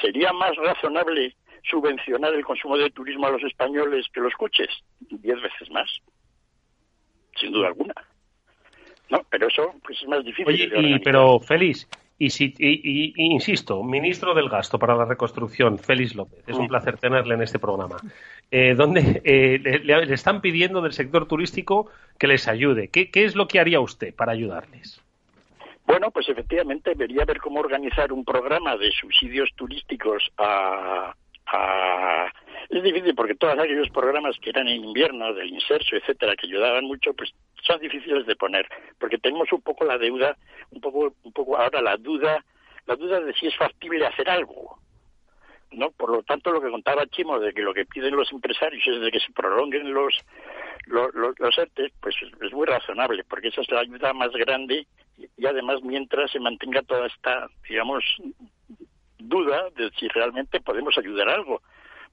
[0.00, 4.68] ¿Sería más razonable subvencionar el consumo de turismo a los españoles que los coches?
[5.00, 5.90] Diez veces más,
[7.36, 7.94] sin duda alguna.
[9.10, 10.72] No, pero eso pues es más difícil.
[10.76, 11.88] Oye, y, pero Félix,
[12.20, 16.98] y, si, y, insisto, ministro del Gasto para la Reconstrucción, Félix López, es un placer
[16.98, 17.96] tenerle en este programa.
[18.50, 22.88] Eh, donde eh, le, están pidiendo del sector turístico que les ayude.
[22.88, 25.00] ¿Qué, ¿Qué es lo que haría usted para ayudarles?
[25.86, 31.14] Bueno, pues efectivamente debería ver cómo organizar un programa de subsidios turísticos a,
[31.46, 32.26] a...
[32.68, 36.84] Es difícil porque todos aquellos programas que eran en invierno, del inserso, etcétera, que ayudaban
[36.84, 37.32] mucho, pues
[37.66, 38.68] son difíciles de poner,
[38.98, 40.36] porque tenemos un poco la deuda,
[40.70, 42.44] un poco, un poco ahora la duda,
[42.86, 44.78] la duda de si es factible hacer algo.
[45.72, 45.90] ¿no?
[45.92, 49.00] Por lo tanto, lo que contaba Chimo de que lo que piden los empresarios es
[49.00, 50.14] de que se prolonguen los
[50.86, 54.86] los, los, ERTE, pues es muy razonable, porque esa es la ayuda más grande
[55.36, 58.02] y además mientras se mantenga toda esta, digamos,
[59.18, 61.62] duda de si realmente podemos ayudar algo,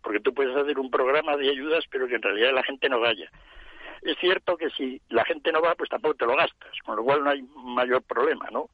[0.04, 3.00] porque tú puedes hacer un programa de ayudas, pero que en realidad la gente no
[3.00, 3.32] vaya.
[4.08, 7.04] Es cierto que si la gente no va, pues tampoco te lo gastas, con lo
[7.04, 8.70] cual no hay mayor problema, ¿no?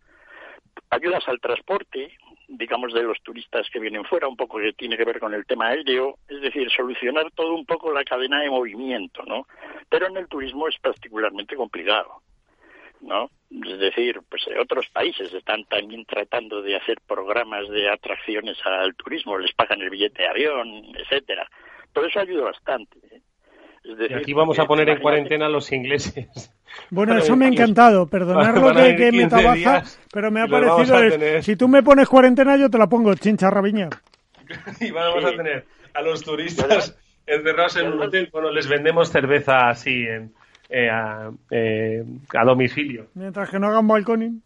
[0.91, 2.15] Ayudas al transporte,
[2.47, 5.47] digamos, de los turistas que vienen fuera, un poco que tiene que ver con el
[5.47, 9.47] tema aéreo, es decir, solucionar todo un poco la cadena de movimiento, ¿no?
[9.89, 12.21] Pero en el turismo es particularmente complicado,
[13.01, 13.31] ¿no?
[13.49, 19.39] Es decir, pues otros países están también tratando de hacer programas de atracciones al turismo,
[19.39, 21.49] les pagan el billete de avión, etcétera.
[21.91, 22.99] Todo eso ayuda bastante.
[23.83, 26.51] Y aquí vamos a poner en cuarentena a los ingleses.
[26.89, 28.07] Bueno, eso me ha encantado.
[28.07, 31.41] Perdonarlo que, que me trabaja, pero me ha parecido.
[31.41, 33.89] si tú me pones cuarentena, yo te la pongo, chincha rabiña.
[34.79, 38.29] y vamos a tener a los turistas encerrados en un hotel.
[38.31, 40.33] Bueno, les vendemos cerveza así en,
[40.69, 43.07] eh, a, eh, a, domicilio.
[43.13, 44.41] Mientras que no hagan balconing.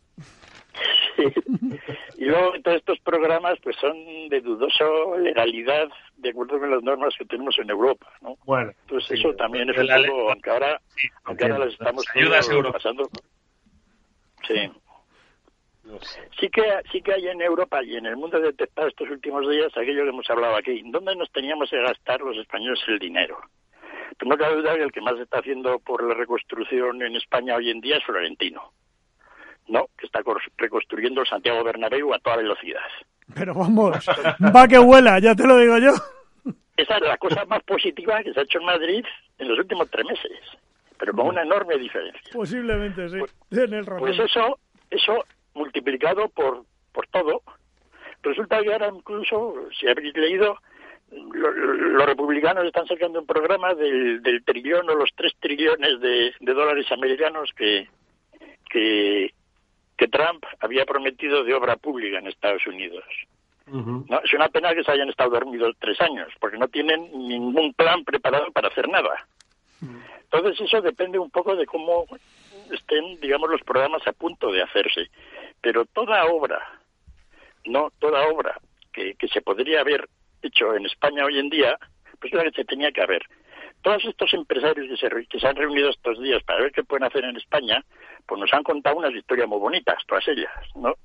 [2.18, 3.96] y luego todos estos programas pues son
[4.30, 4.86] de dudosa
[5.20, 8.36] legalidad de acuerdo con las normas que tenemos en Europa, ¿no?
[8.46, 10.82] Bueno, entonces eso también es un poco, aunque ahora,
[11.24, 13.10] aunque ahora las estamos ayudas pasando.
[14.48, 14.72] Sí.
[16.40, 19.72] Sí que, sí que hay en Europa y en el mundo detectado estos últimos días
[19.78, 20.82] aquello que hemos hablado aquí.
[20.86, 23.40] ¿Dónde nos teníamos que gastar los españoles el dinero?
[24.26, 27.70] No cabe duda que el que más está haciendo por la reconstrucción en España hoy
[27.70, 28.74] en día es Florentino.
[29.68, 29.88] ¿No?
[29.98, 30.22] Que está
[30.58, 32.82] reconstruyendo el Santiago Bernabéu a toda velocidad.
[33.34, 34.06] Pero vamos,
[34.56, 35.94] va que vuela, ya te lo digo yo.
[36.78, 39.06] Esa es la cosa más positiva que se ha hecho en Madrid
[39.40, 40.40] en los últimos tres meses,
[40.98, 42.22] pero con una enorme diferencia.
[42.32, 43.36] Posiblemente, sí, pues,
[44.00, 45.24] pues eso, eso
[45.56, 47.42] multiplicado por, por todo,
[48.22, 50.58] resulta que ahora incluso, si habéis leído,
[51.12, 56.54] los republicanos están sacando un programa del, del trillón o los tres trillones de, de
[56.54, 57.88] dólares americanos que,
[58.70, 59.34] que,
[59.98, 63.04] que Trump había prometido de obra pública en Estados Unidos.
[63.66, 67.74] no, es una pena que se hayan estado dormidos tres años, porque no tienen ningún
[67.74, 69.28] plan preparado para hacer nada.
[70.32, 72.06] Entonces eso depende un poco de cómo
[72.72, 75.10] estén, digamos, los programas a punto de hacerse.
[75.62, 76.62] Pero toda obra,
[77.66, 78.60] no toda obra
[78.94, 80.08] que, que se podría haber
[80.42, 81.78] hecho en España hoy en día,
[82.20, 83.24] pues la que se tenía que haber.
[83.82, 87.06] Todos estos empresarios que se, que se han reunido estos días para ver qué pueden
[87.06, 87.84] hacer en España,
[88.26, 90.96] pues nos han contado unas historias muy bonitas, todas ellas, ¿no?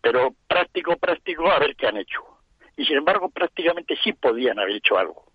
[0.00, 2.22] Pero práctico, práctico, a ver qué han hecho.
[2.76, 5.32] Y sin embargo, prácticamente sí podían haber hecho algo.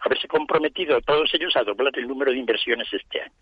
[0.00, 3.32] Haberse comprometido todos ellos a doblar el número de inversiones este año.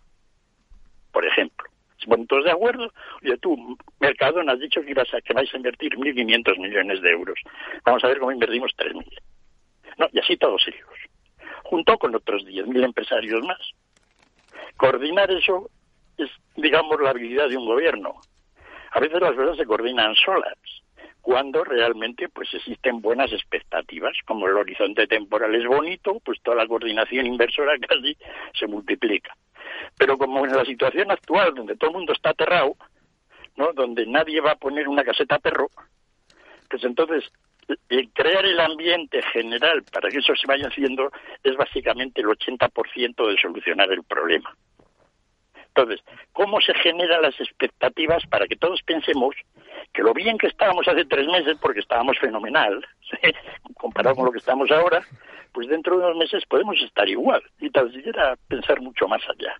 [1.11, 1.69] Por ejemplo.
[2.07, 2.91] Bueno, todos de acuerdo.
[3.23, 7.11] Oye, tú, Mercadona, has dicho que, ibas a, que vais a invertir 1.500 millones de
[7.11, 7.39] euros.
[7.83, 9.05] Vamos a ver cómo invertimos 3.000.
[9.97, 10.89] No, y así todos ellos.
[11.65, 13.59] Junto con otros 10.000 empresarios más.
[14.77, 15.69] Coordinar eso
[16.17, 18.15] es, digamos, la habilidad de un gobierno.
[18.91, 20.57] A veces las cosas se coordinan solas,
[21.25, 26.67] cuando realmente pues existen buenas expectativas, como el horizonte temporal es bonito, pues toda la
[26.67, 28.15] coordinación inversora casi
[28.53, 29.35] se multiplica.
[29.97, 32.75] Pero como en la situación actual, donde todo el mundo está aterrado,
[33.55, 33.73] ¿no?
[33.73, 35.71] donde nadie va a poner una caseta perro,
[36.69, 37.23] pues entonces
[38.13, 41.11] crear el ambiente general para que eso se vaya haciendo
[41.43, 44.55] es básicamente el 80% de solucionar el problema.
[45.67, 46.01] Entonces,
[46.31, 49.35] ¿cómo se generan las expectativas para que todos pensemos
[49.93, 52.85] que lo bien que estábamos hace tres meses, porque estábamos fenomenal,
[53.77, 55.05] comparado con lo que estamos ahora,
[55.51, 59.59] pues dentro de unos meses podemos estar igual y tal siquiera pensar mucho más allá.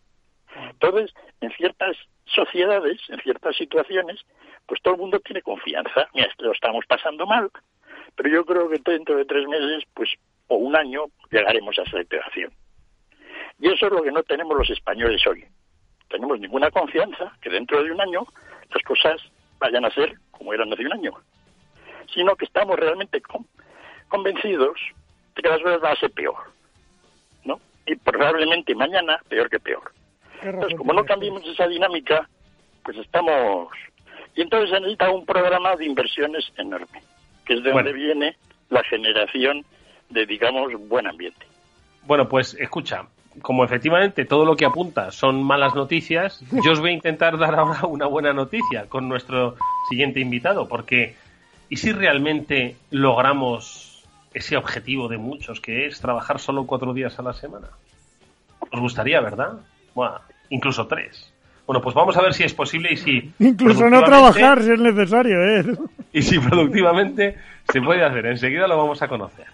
[0.69, 4.21] Entonces, en ciertas sociedades, en ciertas situaciones,
[4.65, 6.07] pues todo el mundo tiene confianza.
[6.13, 7.49] Mira, lo estamos pasando mal,
[8.15, 10.09] pero yo creo que dentro de tres meses, pues,
[10.47, 12.51] o un año, llegaremos a esa integración.
[13.59, 15.45] Y eso es lo que no tenemos los españoles hoy
[16.09, 18.25] tenemos ninguna confianza que dentro de un año
[18.73, 19.21] las cosas
[19.59, 21.11] vayan a ser como eran hace un año,
[22.13, 23.21] sino que estamos realmente
[24.07, 24.79] convencidos
[25.35, 26.37] de que las cosas van a ser peor,
[27.43, 27.59] ¿no?
[27.85, 29.91] Y probablemente mañana peor que peor.
[30.41, 32.29] Entonces, como no cambiemos esa dinámica,
[32.83, 33.69] pues estamos...
[34.35, 37.01] Y entonces se necesita un programa de inversiones enorme,
[37.45, 38.35] que es de donde viene
[38.69, 39.65] la generación
[40.09, 41.45] de, digamos, buen ambiente.
[42.03, 43.05] Bueno, pues escucha,
[43.41, 47.55] como efectivamente todo lo que apunta son malas noticias, yo os voy a intentar dar
[47.55, 49.55] ahora una buena noticia con nuestro
[49.89, 51.15] siguiente invitado, porque
[51.69, 54.03] ¿y si realmente logramos
[54.33, 57.69] ese objetivo de muchos, que es trabajar solo cuatro días a la semana?
[58.59, 59.53] ¿Os gustaría, verdad?
[59.93, 61.31] Bueno, incluso tres.
[61.67, 63.31] Bueno, pues vamos a ver si es posible y si...
[63.39, 65.65] Incluso no trabajar si es necesario, ¿eh?
[66.13, 67.35] Y si productivamente
[67.71, 68.27] se puede hacer.
[68.27, 69.47] Enseguida lo vamos a conocer.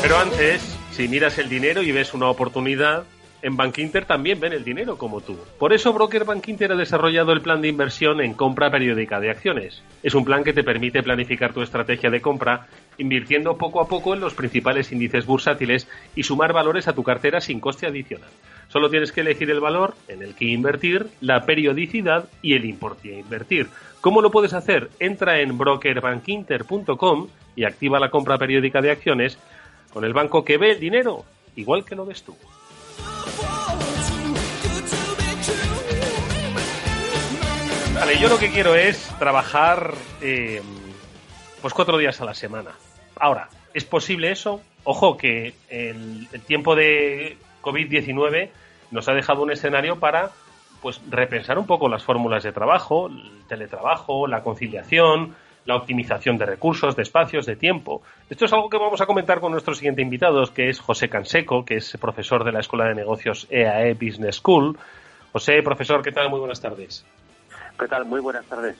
[0.00, 3.02] Pero antes, si miras el dinero y ves una oportunidad,
[3.42, 5.36] en Bankinter también ven el dinero como tú.
[5.58, 9.82] Por eso Broker Bankinter ha desarrollado el plan de inversión en compra periódica de acciones.
[10.04, 14.14] Es un plan que te permite planificar tu estrategia de compra invirtiendo poco a poco
[14.14, 18.30] en los principales índices bursátiles y sumar valores a tu cartera sin coste adicional.
[18.68, 23.16] Solo tienes que elegir el valor en el que invertir, la periodicidad y el importe
[23.16, 23.68] a invertir.
[24.00, 24.90] ¿Cómo lo puedes hacer?
[25.00, 29.38] Entra en brokerbankinter.com y activa la compra periódica de acciones
[29.92, 31.24] con el banco que ve el dinero,
[31.56, 32.36] igual que lo ves tú.
[37.94, 40.62] Vale, yo lo que quiero es trabajar eh,
[41.60, 42.70] pues cuatro días a la semana.
[43.20, 44.60] Ahora, ¿es posible eso?
[44.84, 48.50] Ojo que el, el tiempo de COVID-19
[48.90, 50.30] nos ha dejado un escenario para
[50.80, 55.34] pues repensar un poco las fórmulas de trabajo, el teletrabajo, la conciliación,
[55.68, 58.02] la optimización de recursos, de espacios, de tiempo.
[58.30, 61.64] Esto es algo que vamos a comentar con nuestro siguiente invitado, que es José Canseco,
[61.64, 64.78] que es profesor de la Escuela de Negocios EAE e Business School.
[65.32, 66.30] José, profesor, ¿qué tal?
[66.30, 67.04] Muy buenas tardes.
[67.78, 68.06] ¿Qué tal?
[68.06, 68.76] Muy buenas tardes.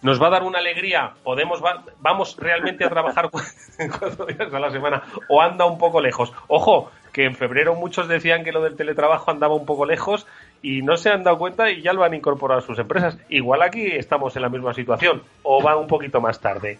[0.00, 1.12] Nos va a dar una alegría.
[1.24, 1.60] Podemos,
[2.00, 3.30] vamos realmente a trabajar
[3.98, 6.32] cuatro días a la semana o anda un poco lejos.
[6.46, 10.26] Ojo, que en febrero muchos decían que lo del teletrabajo andaba un poco lejos
[10.62, 13.18] y no se han dado cuenta y ya lo han incorporado a sus empresas.
[13.28, 16.78] Igual aquí estamos en la misma situación o va un poquito más tarde.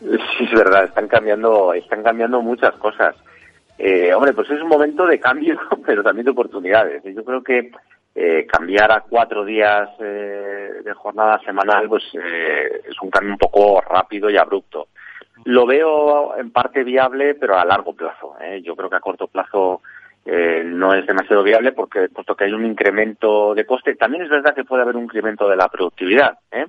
[0.00, 3.14] Sí, es verdad, están cambiando, están cambiando muchas cosas.
[3.78, 7.02] Eh, hombre, pues es un momento de cambio, pero también de oportunidades.
[7.04, 7.70] Yo creo que
[8.16, 13.80] eh, cambiar a cuatro días eh, de jornada semanal pues es un cambio un poco
[13.82, 14.88] rápido y abrupto.
[15.44, 18.34] Lo veo en parte viable, pero a largo plazo.
[18.62, 19.82] Yo creo que a corto plazo
[20.28, 24.28] eh, no es demasiado viable porque puesto que hay un incremento de coste, también es
[24.28, 26.66] verdad que puede haber un incremento de la productividad, ¿eh?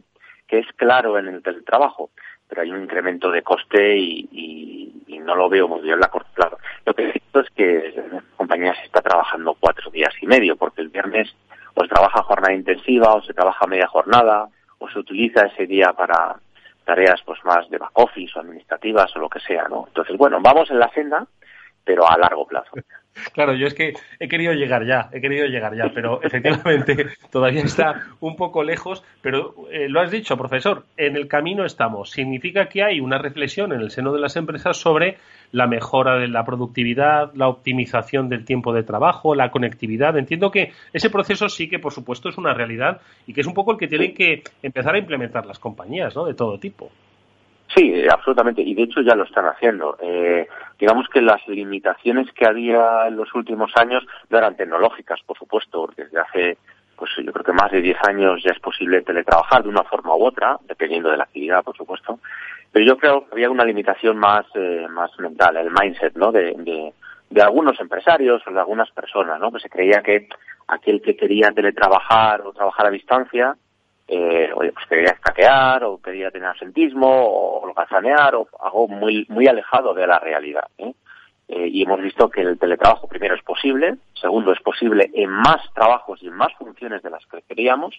[0.47, 2.11] que es claro en el teletrabajo,
[2.47, 4.93] pero hay un incremento de coste y,
[5.27, 6.57] no lo veo muy bien a corto plazo.
[6.85, 10.79] Lo que cierto es que la compañía se está trabajando cuatro días y medio, porque
[10.79, 11.35] el viernes
[11.73, 15.91] o se trabaja jornada intensiva o se trabaja media jornada o se utiliza ese día
[15.91, 16.37] para
[16.85, 19.83] tareas pues más de back office o administrativas o lo que sea, ¿no?
[19.87, 21.27] Entonces, bueno, vamos en la senda,
[21.83, 22.71] pero a largo plazo.
[23.33, 27.63] Claro, yo es que he querido llegar ya, he querido llegar ya, pero efectivamente todavía
[27.63, 32.11] está un poco lejos, pero eh, lo has dicho, profesor, en el camino estamos.
[32.11, 35.17] Significa que hay una reflexión en el seno de las empresas sobre
[35.51, 40.17] la mejora de la productividad, la optimización del tiempo de trabajo, la conectividad.
[40.17, 43.53] Entiendo que ese proceso sí que, por supuesto, es una realidad y que es un
[43.53, 46.25] poco el que tienen que empezar a implementar las compañías, ¿no?
[46.25, 46.91] De todo tipo.
[47.75, 48.61] Sí, absolutamente.
[48.61, 49.97] Y de hecho ya lo están haciendo.
[50.01, 50.47] Eh,
[50.79, 55.89] digamos que las limitaciones que había en los últimos años no eran tecnológicas, por supuesto.
[55.95, 56.57] Desde hace,
[56.95, 60.15] pues yo creo que más de 10 años ya es posible teletrabajar de una forma
[60.15, 62.19] u otra, dependiendo de la actividad, por supuesto.
[62.71, 66.31] Pero yo creo que había una limitación más, eh, más mental, el mindset, ¿no?
[66.31, 66.93] De, de,
[67.29, 69.51] de algunos empresarios o de algunas personas, ¿no?
[69.51, 70.29] Que se creía que
[70.67, 73.55] aquel que quería teletrabajar o trabajar a distancia,
[74.07, 79.47] eh, oye, pues quería escaquear o quería tener asentismo o holgazanear o algo muy, muy
[79.47, 80.67] alejado de la realidad.
[80.77, 80.93] ¿eh?
[81.49, 85.61] Eh, y hemos visto que el teletrabajo primero es posible, segundo es posible en más
[85.73, 87.95] trabajos y en más funciones de las que queríamos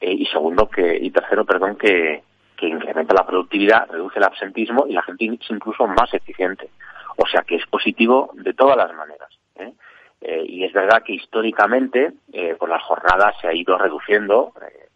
[0.00, 2.22] eh, y segundo que y tercero, perdón, que,
[2.56, 6.70] que incrementa la productividad, reduce el absentismo y la gente es incluso más eficiente.
[7.16, 9.30] O sea que es positivo de todas las maneras.
[9.56, 9.72] ¿eh?
[10.20, 14.88] Eh, y es verdad que históricamente eh, con las jornadas se ha ido reduciendo eh,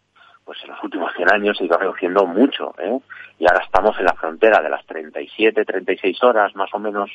[0.51, 2.99] pues en los últimos 100 años se ha ido reduciendo mucho, ¿eh?
[3.39, 7.09] Y ahora estamos en la frontera de las 37, 36 horas, más o menos,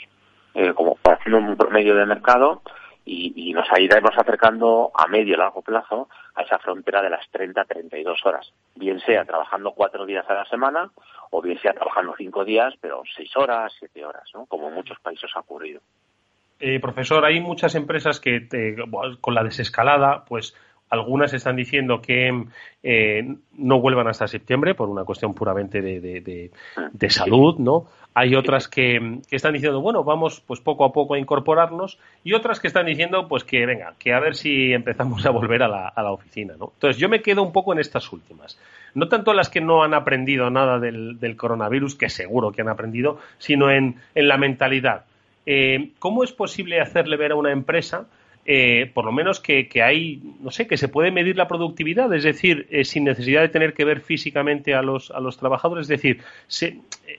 [0.55, 2.63] eh, como haciendo un promedio de mercado,
[3.05, 7.63] y, nos iremos acercando a medio y largo plazo a esa frontera de las 30,
[7.65, 8.51] 32 horas.
[8.75, 10.91] Bien sea trabajando cuatro días a la semana,
[11.31, 14.47] o bien sea trabajando cinco días, pero seis horas, siete horas, ¿no?
[14.47, 15.83] Como en muchos países ha ocurrido.
[16.59, 18.49] Eh, profesor, hay muchas empresas que
[19.21, 20.55] con la desescalada, pues
[20.91, 22.45] algunas están diciendo que
[22.83, 26.51] eh, no vuelvan hasta septiembre por una cuestión puramente de,
[27.09, 27.87] salud, ¿no?
[28.15, 32.61] Hay otras que, están diciendo, bueno, vamos pues poco a poco a incorporarnos y otras
[32.61, 35.89] que están diciendo, pues que venga, que a ver si empezamos a volver a la,
[35.89, 36.73] a la oficina, ¿no?
[36.75, 38.59] Entonces yo me quedo un poco en estas últimas.
[38.97, 43.19] No tanto las que no han aprendido nada del, coronavirus, que seguro que han aprendido,
[43.37, 45.05] sino en, la mentalidad.
[45.45, 48.07] Eh, ¿Cómo es posible hacerle ver a una empresa
[48.49, 52.23] eh, por lo menos que, hay, no sé, que se puede medir la productividad, es
[52.23, 55.89] decir, eh, sin necesidad de tener que ver físicamente a los, a los trabajadores, es
[55.89, 56.79] decir, se,
[57.09, 57.19] eh,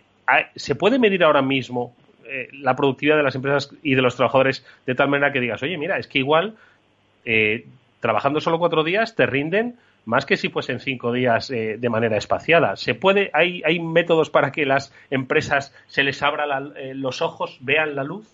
[0.56, 1.94] se puede medir ahora mismo
[2.52, 5.78] la productividad de las empresas y de los trabajadores de tal manera que digas, oye,
[5.78, 6.56] mira, es que igual
[8.02, 12.76] trabajando solo cuatro días te rinden más que si fuesen cinco días de manera espaciada.
[12.76, 17.96] Se puede, hay, hay métodos para que las empresas se les abra los ojos, vean
[17.96, 18.28] la luz.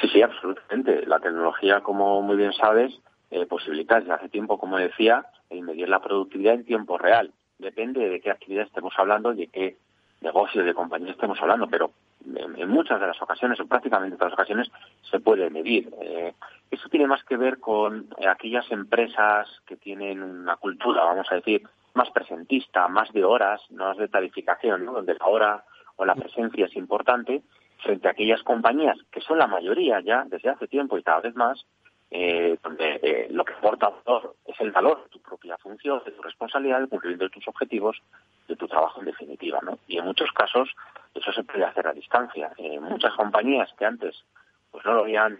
[0.00, 1.06] Sí, sí, absolutamente.
[1.06, 2.92] La tecnología, como muy bien sabes,
[3.30, 7.32] eh, posibilita desde hace tiempo, como decía, el medir la productividad en tiempo real.
[7.58, 9.76] Depende de qué actividad estemos hablando y de qué
[10.20, 11.90] negocio de compañía estemos hablando, pero
[12.24, 14.70] en, muchas de las ocasiones, o prácticamente todas las ocasiones,
[15.10, 15.92] se puede medir.
[16.00, 16.34] Eh,
[16.70, 21.62] eso tiene más que ver con aquellas empresas que tienen una cultura, vamos a decir,
[21.94, 24.92] más presentista, más de horas, más de tarificación, ¿no?
[24.92, 25.64] donde la hora
[25.96, 27.42] o la presencia es importante
[27.82, 31.34] frente a aquellas compañías, que son la mayoría ya desde hace tiempo y cada vez
[31.34, 31.64] más,
[32.10, 36.12] eh, donde eh, lo que aporta valor es el valor de tu propia función, de
[36.12, 38.02] tu responsabilidad, de cumplimiento de tus objetivos,
[38.48, 39.60] de tu trabajo en definitiva.
[39.62, 39.78] ¿no?
[39.86, 40.68] Y en muchos casos
[41.14, 42.52] eso se puede hacer a distancia.
[42.58, 44.24] Eh, muchas compañías que antes
[44.70, 45.38] pues no lo veían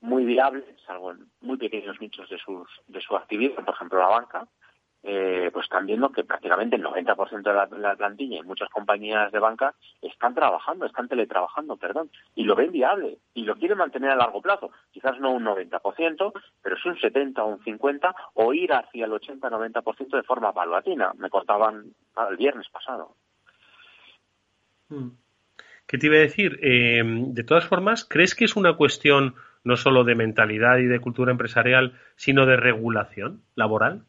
[0.00, 4.08] muy viable, salvo en muy pequeños nichos de, sus, de su actividad, por ejemplo la
[4.08, 4.48] banca,
[5.02, 9.38] eh, pues están viendo que prácticamente el 90% de la, plantilla y muchas compañías de
[9.38, 14.16] banca están trabajando, están teletrabajando, perdón, y lo ven viable y lo quieren mantener a
[14.16, 14.70] largo plazo.
[14.90, 16.32] Quizás no un 90%,
[16.62, 21.12] pero es un 70 o un 50 o ir hacia el 80-90% de forma paulatina.
[21.16, 21.84] Me contaban
[22.28, 23.14] el viernes pasado.
[24.88, 25.10] Hmm.
[25.86, 26.58] ¿Qué te iba a decir?
[26.62, 31.00] Eh, de todas formas, ¿crees que es una cuestión no solo de mentalidad y de
[31.00, 34.04] cultura empresarial, sino de regulación laboral?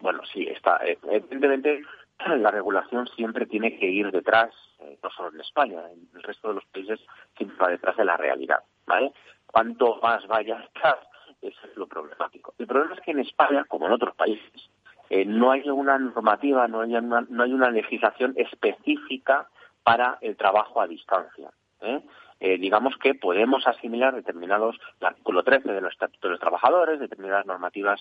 [0.00, 0.78] Bueno, sí, está.
[0.84, 1.82] Eh, evidentemente,
[2.38, 6.48] la regulación siempre tiene que ir detrás, eh, no solo en España, en el resto
[6.48, 7.00] de los países
[7.36, 9.12] siempre va detrás de la realidad, ¿vale?
[9.46, 10.96] Cuanto más vaya detrás,
[11.42, 12.54] eso es lo problemático.
[12.58, 14.70] El problema es que en España, como en otros países,
[15.08, 19.48] eh, no hay una normativa, no hay una, no hay una legislación específica
[19.82, 21.50] para el trabajo a distancia.
[21.80, 22.00] ¿eh?
[22.40, 26.98] Eh, digamos que podemos asimilar determinados, el artículo 13 de los estatutos de los trabajadores,
[26.98, 28.00] determinadas normativas,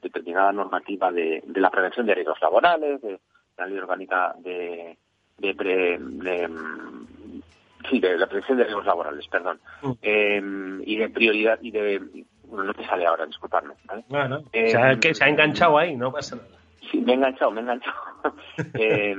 [0.00, 3.18] determinada normativa de, la prevención de riesgos laborales, de,
[3.58, 4.96] la ley orgánica de,
[5.38, 6.48] de,
[7.90, 9.92] sí, de la prevención de riesgos laborales, perdón, mm.
[10.00, 13.74] em, y de prioridad y de no te sale ahora, disculpadme.
[14.08, 16.48] Bueno, se, ha, que se ha enganchado ahí, no pasa nada.
[16.88, 17.96] Sí, me he enganchado, me he enganchado.
[18.74, 19.16] eh,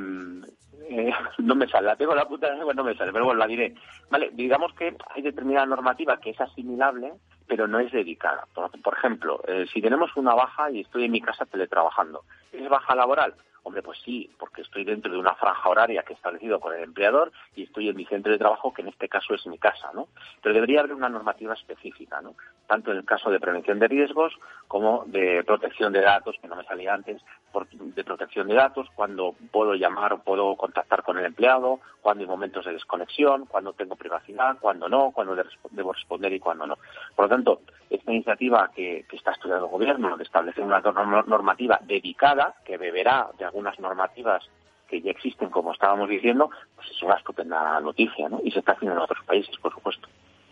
[0.90, 3.74] eh, no me sale, la tengo la puta no me sale, pero bueno, la diré.
[4.10, 7.14] Vale, digamos que hay determinada normativa que es asimilable,
[7.48, 8.46] pero no es dedicada.
[8.54, 12.96] Por, ejemplo, eh, si tenemos una baja y estoy en mi casa teletrabajando, ¿es baja
[12.96, 13.34] laboral?
[13.68, 16.84] Hombre, pues sí, porque estoy dentro de una franja horaria que he establecido con el
[16.84, 19.91] empleador y estoy en mi centro de trabajo, que en este caso es mi casa,
[19.93, 20.07] ¿no?
[20.41, 22.36] Pero debería haber una normativa específica, ¿no?
[22.65, 24.34] Tanto en el caso de prevención de riesgos
[24.70, 27.22] como de protección de datos, que no me salía antes,
[27.70, 32.30] de protección de datos, cuando puedo llamar o puedo contactar con el empleado, cuando hay
[32.30, 35.36] momentos de desconexión, cuando tengo privacidad, cuando no, cuando
[35.72, 36.78] debo responder y cuando no.
[37.15, 42.55] Por lo tanto, esta iniciativa que, está estudiando el gobierno de establecer una normativa dedicada
[42.63, 44.43] que beberá de algunas normativas
[44.88, 48.39] que ya existen, como estábamos diciendo, pues es una estupenda noticia, ¿no?
[48.43, 50.08] Y se está haciendo en otros países, por supuesto.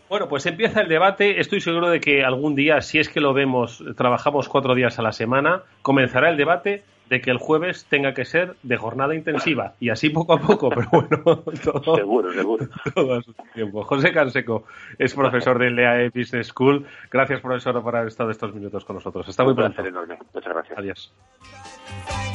[0.09, 1.39] Bueno, pues empieza el debate.
[1.39, 5.01] Estoy seguro de que algún día, si es que lo vemos, trabajamos cuatro días a
[5.03, 9.73] la semana, comenzará el debate de que el jueves tenga que ser de jornada intensiva.
[9.79, 12.67] Y así poco a poco, pero bueno, todo, seguro, seguro.
[12.93, 13.83] Todo a su tiempo.
[13.83, 14.65] José Canseco
[14.97, 16.85] es profesor de LEAE Business School.
[17.11, 19.27] Gracias, profesor, por haber estado estos minutos con nosotros.
[19.29, 20.17] Está muy Un placer enorme.
[20.33, 20.77] Muchas gracias.
[20.77, 22.34] Adiós.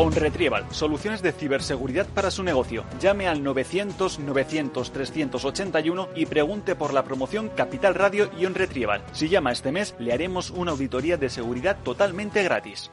[0.00, 2.84] On Retrieval, soluciones de ciberseguridad para su negocio.
[3.00, 9.02] Llame al 900 900 381 y pregunte por la promoción Capital Radio y On Retrieval.
[9.10, 12.92] Si llama este mes, le haremos una auditoría de seguridad totalmente gratis.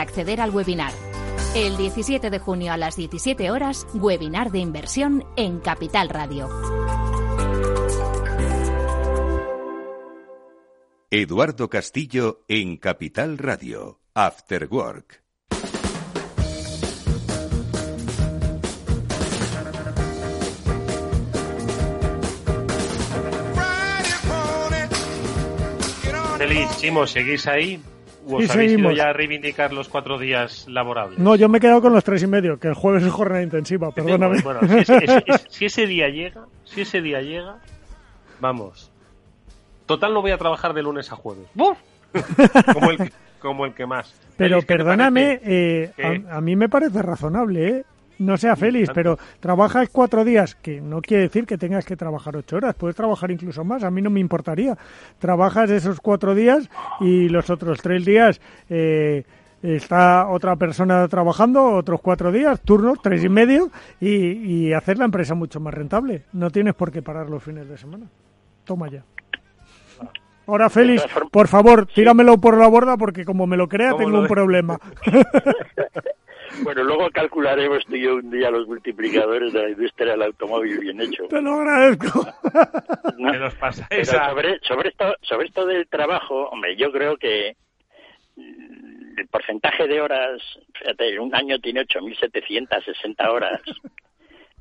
[0.00, 0.92] acceder al webinar.
[1.54, 6.48] El 17 de junio a las 17 horas, webinar de inversión en Capital Radio.
[11.10, 15.24] Eduardo Castillo en Capital Radio, After Work.
[26.38, 27.82] Feliz, Chimo, ¿seguís ahí?
[28.26, 28.96] ¿O os habéis ido seguimos.
[28.96, 31.18] ya a reivindicar los cuatro días laborables?
[31.18, 33.42] No, yo me he quedado con los tres y medio, que el jueves es jornada
[33.42, 34.40] intensiva, perdóname.
[34.42, 37.56] Bueno, si ese, ese- ese- si ese día llega, si ese día llega,
[38.40, 38.90] vamos.
[39.86, 41.46] Total no voy a trabajar de lunes a jueves.
[41.54, 41.78] ¡Buf!
[42.74, 44.12] como, el, que- como el que más.
[44.36, 45.92] Pero Félix, ¿qué te perdóname, eh,
[46.30, 47.84] a, a mí me parece razonable, ¿eh?
[48.20, 52.36] No sea feliz, pero trabajas cuatro días, que no quiere decir que tengas que trabajar
[52.36, 54.76] ocho horas, puedes trabajar incluso más, a mí no me importaría.
[55.18, 56.68] Trabajas esos cuatro días
[57.00, 59.24] y los otros tres días eh,
[59.62, 65.06] está otra persona trabajando, otros cuatro días, turnos, tres y medio, y, y hacer la
[65.06, 66.24] empresa mucho más rentable.
[66.34, 68.04] No tienes por qué parar los fines de semana.
[68.64, 69.02] Toma ya.
[70.46, 74.10] Ahora, Félix, por favor, tíramelo por la borda porque como me lo crea ¿Cómo tengo
[74.10, 74.32] lo un ves?
[74.32, 74.78] problema.
[76.62, 80.78] Bueno, luego calcularemos tú y yo un día los multiplicadores de la industria del automóvil
[80.78, 81.24] bien hecho.
[81.28, 82.26] Te lo agradezco.
[84.04, 87.56] sobre, sobre, esto, sobre esto del trabajo, hombre, yo creo que
[88.36, 90.40] mm, el porcentaje de horas,
[90.78, 93.60] fíjate, un año tiene 8.760 horas,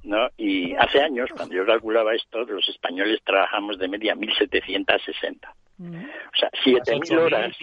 [0.04, 0.28] ¿no?
[0.38, 5.50] Y hace años, cuando yo calculaba esto, los españoles trabajamos de media 1.760.
[5.82, 7.58] O sea, 7.000 8.000 horas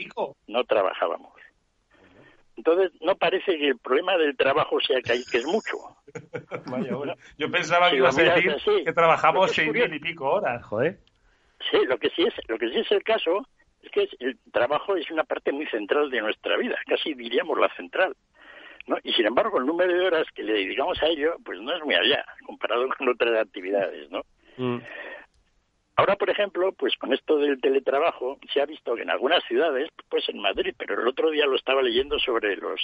[0.46, 1.32] no trabajábamos.
[2.56, 5.76] Entonces, no parece que el problema del trabajo sea que, hay, que es mucho.
[6.66, 7.14] Vaya, bueno.
[7.38, 10.30] Yo pensaba Si que lo ibas a decir así, que trabajamos seis mil y pico
[10.30, 10.98] horas, joder.
[11.70, 13.46] Sí, lo que sí es, lo que sí es el caso
[13.82, 17.58] es que es- el trabajo es una parte muy central de nuestra vida, casi diríamos
[17.58, 18.16] la central.
[18.86, 18.96] ¿no?
[19.02, 21.82] Y sin embargo, el número de horas que le dedicamos a ello, pues no es
[21.82, 24.22] muy allá, comparado con otras actividades, ¿no?
[25.96, 29.88] Ahora, por ejemplo, pues con esto del teletrabajo, se ha visto que en algunas ciudades,
[30.10, 32.80] pues en Madrid, pero el otro día lo estaba leyendo sobre los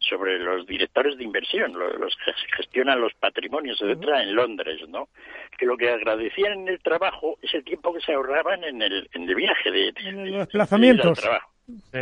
[0.00, 5.08] sobre los directores de inversión, lo- los que gestionan los patrimonios, etcétera, en Londres, ¿no?
[5.56, 9.08] Que lo que agradecían en el trabajo es el tiempo que se ahorraban en el,
[9.12, 11.20] en el viaje de, de- En desplazamientos.
[11.20, 11.52] trabajo.
[11.92, 12.00] Sí,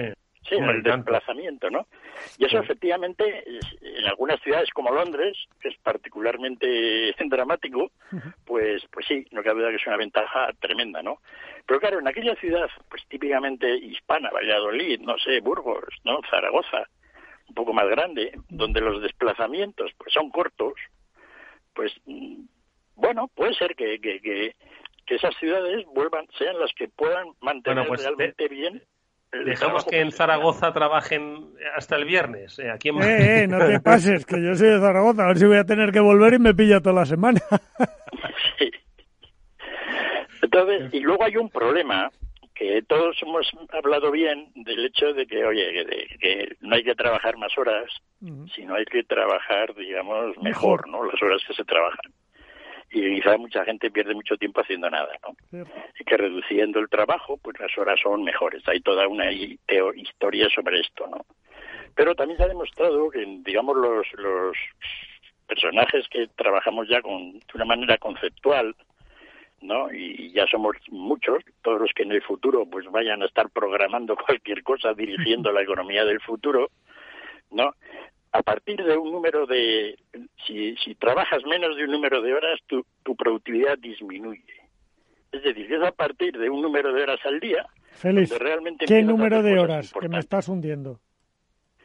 [0.52, 1.86] Hombre, el desplazamiento, ¿no?
[2.38, 3.44] Y eso efectivamente,
[3.82, 7.92] en algunas ciudades como Londres, que es particularmente dramático,
[8.44, 11.18] pues pues sí, no cabe duda que es una ventaja tremenda, ¿no?
[11.66, 16.20] Pero claro, en aquella ciudad, pues típicamente hispana, Valladolid, no sé, Burgos, ¿no?
[16.30, 16.88] Zaragoza,
[17.48, 20.74] un poco más grande, donde los desplazamientos pues son cortos,
[21.74, 22.44] pues mm,
[22.96, 24.56] bueno, puede ser que, que, que,
[25.06, 28.82] que esas ciudades vuelvan, sean las que puedan mantener Bueno, pues, realmente bien
[29.44, 32.58] Dejamos que en Zaragoza trabajen hasta el viernes.
[32.58, 35.38] eh, Aquí en Eh, eh, no te pases, que yo soy de Zaragoza, a ver
[35.38, 37.40] si voy a tener que volver y me pilla toda la semana.
[40.42, 42.10] Entonces, y luego hay un problema
[42.54, 46.82] que todos hemos hablado bien del hecho de que, oye, que, de- que no hay
[46.82, 47.86] que trabajar más horas,
[48.54, 51.04] sino hay que trabajar, digamos, mejor, ¿no?
[51.04, 52.12] Las horas que se trabajan.
[52.92, 55.64] Y quizá mucha gente pierde mucho tiempo haciendo nada, ¿no?
[55.98, 58.66] Y que reduciendo el trabajo, pues las horas son mejores.
[58.66, 61.24] Hay toda una historia sobre esto, ¿no?
[61.94, 64.56] Pero también se ha demostrado que, digamos, los, los
[65.46, 68.74] personajes que trabajamos ya con, de una manera conceptual,
[69.60, 69.92] ¿no?
[69.92, 74.16] Y ya somos muchos, todos los que en el futuro pues vayan a estar programando
[74.26, 76.70] cualquier cosa, dirigiendo la economía del futuro,
[77.50, 77.74] ¿no?
[78.32, 79.98] A partir de un número de,
[80.46, 84.44] si, si trabajas menos de un número de horas, tu, tu productividad disminuye.
[85.32, 87.66] Es decir, es a partir de un número de horas al día.
[87.92, 91.00] Félix, realmente ¿qué número de horas que me estás hundiendo?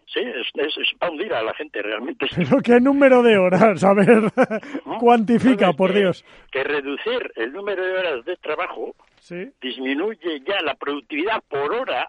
[0.08, 2.28] Sí, es, es, es para hundir a la gente realmente.
[2.36, 3.84] ¿Pero qué número de horas?
[3.84, 4.32] A ver,
[5.00, 6.24] cuantifica, por Dios.
[6.52, 12.08] Que reducir el número de horas de trabajo Sí, disminuye ya la productividad por hora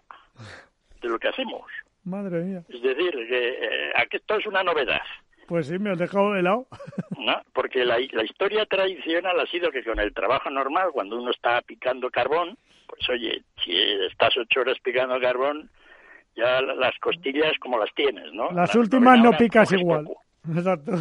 [1.01, 1.63] de lo que hacemos.
[2.07, 2.63] Madre mía.
[2.69, 5.01] Es decir, que eh, aquí esto es una novedad,
[5.47, 6.67] Pues sí, me has dejado helado.
[7.19, 7.41] ¿no?
[7.53, 11.61] Porque la, la historia tradicional ha sido que con el trabajo normal, cuando uno está
[11.61, 13.75] picando carbón, pues oye, si
[14.09, 15.69] estás ocho horas picando carbón,
[16.35, 18.49] ya la- las costillas como las tienes, ¿no?
[18.51, 20.05] Las La últimas no picas igual.
[20.05, 20.21] poco,
[20.55, 20.91] Exacto.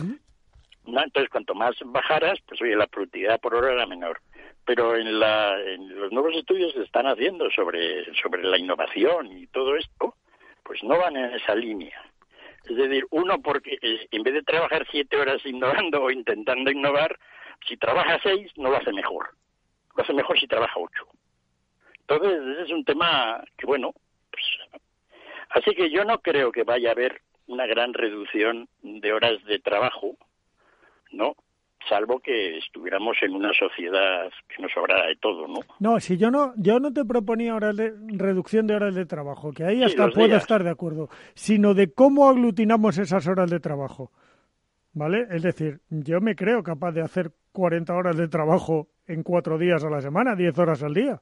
[0.86, 1.02] ¿no?
[1.02, 4.20] Entonces, cuanto más bajaras, pues oye, la productividad por hora era menor.
[4.64, 9.26] Pero en, la, en los nuevos estudios que se están haciendo sobre, sobre la innovación
[9.36, 10.14] y todo esto,
[10.66, 12.02] pues no van en esa línea.
[12.68, 17.16] Es decir, uno porque eh, en vez de trabajar siete horas innovando o intentando innovar,
[17.66, 19.30] si trabaja seis, no lo hace mejor.
[19.96, 21.06] Lo hace mejor si trabaja ocho.
[22.00, 23.92] Entonces, ese es un tema que, bueno,
[24.30, 24.44] pues...
[25.50, 29.60] Así que yo no creo que vaya a haber una gran reducción de horas de
[29.60, 30.16] trabajo,
[31.12, 31.36] ¿no?
[31.88, 35.60] Salvo que estuviéramos en una sociedad que nos sobrara de todo, ¿no?
[35.78, 39.52] No, si yo no, yo no te proponía horas de reducción de horas de trabajo,
[39.52, 40.42] que ahí Sí, hasta puedo días.
[40.42, 44.10] estar de acuerdo, sino de cómo aglutinamos esas horas de trabajo.
[44.94, 45.26] ¿Vale?
[45.30, 49.84] Es decir, yo me creo capaz de hacer 40 horas de trabajo en cuatro días
[49.84, 51.20] a la semana, 10 horas al día.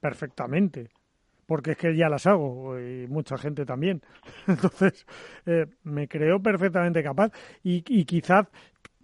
[0.00, 0.88] Perfectamente.
[1.46, 4.00] Porque es que ya las hago y mucha gente también.
[4.46, 5.04] Entonces,
[5.46, 7.32] eh, me creo perfectamente capaz.
[7.62, 8.46] Y, y quizás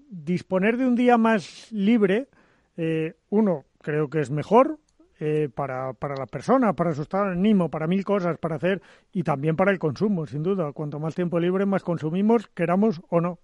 [0.08, 2.28] disponer de un día más libre,
[2.76, 4.78] eh, uno, creo que es mejor
[5.20, 8.80] eh, para, para la persona, para su estado de ánimo, para mil cosas, para hacer
[9.12, 10.72] y también para el consumo, sin duda.
[10.72, 13.38] Cuanto más tiempo libre, más consumimos, queramos o no.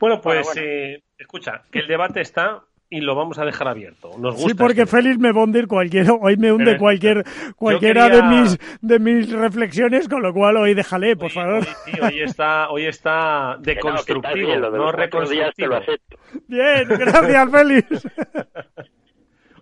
[0.00, 0.60] Bueno, pues Bueno, bueno.
[0.62, 4.10] eh, escucha, que el debate está y lo vamos a dejar abierto.
[4.18, 6.78] Nos gusta Sí, porque este Félix me va a hundir cualquiera, hoy me hunde Pero-
[6.78, 7.24] cualquier,
[7.56, 11.64] cualquiera quería- de mis de mis reflexiones, con lo cual hoy déjale, por favor.
[11.84, 15.68] Sí, hoy está, hoy está no, deconstructivo, no te reconstructivo.
[15.68, 16.16] lo acepto.
[16.46, 18.08] Bien, gracias, Félix.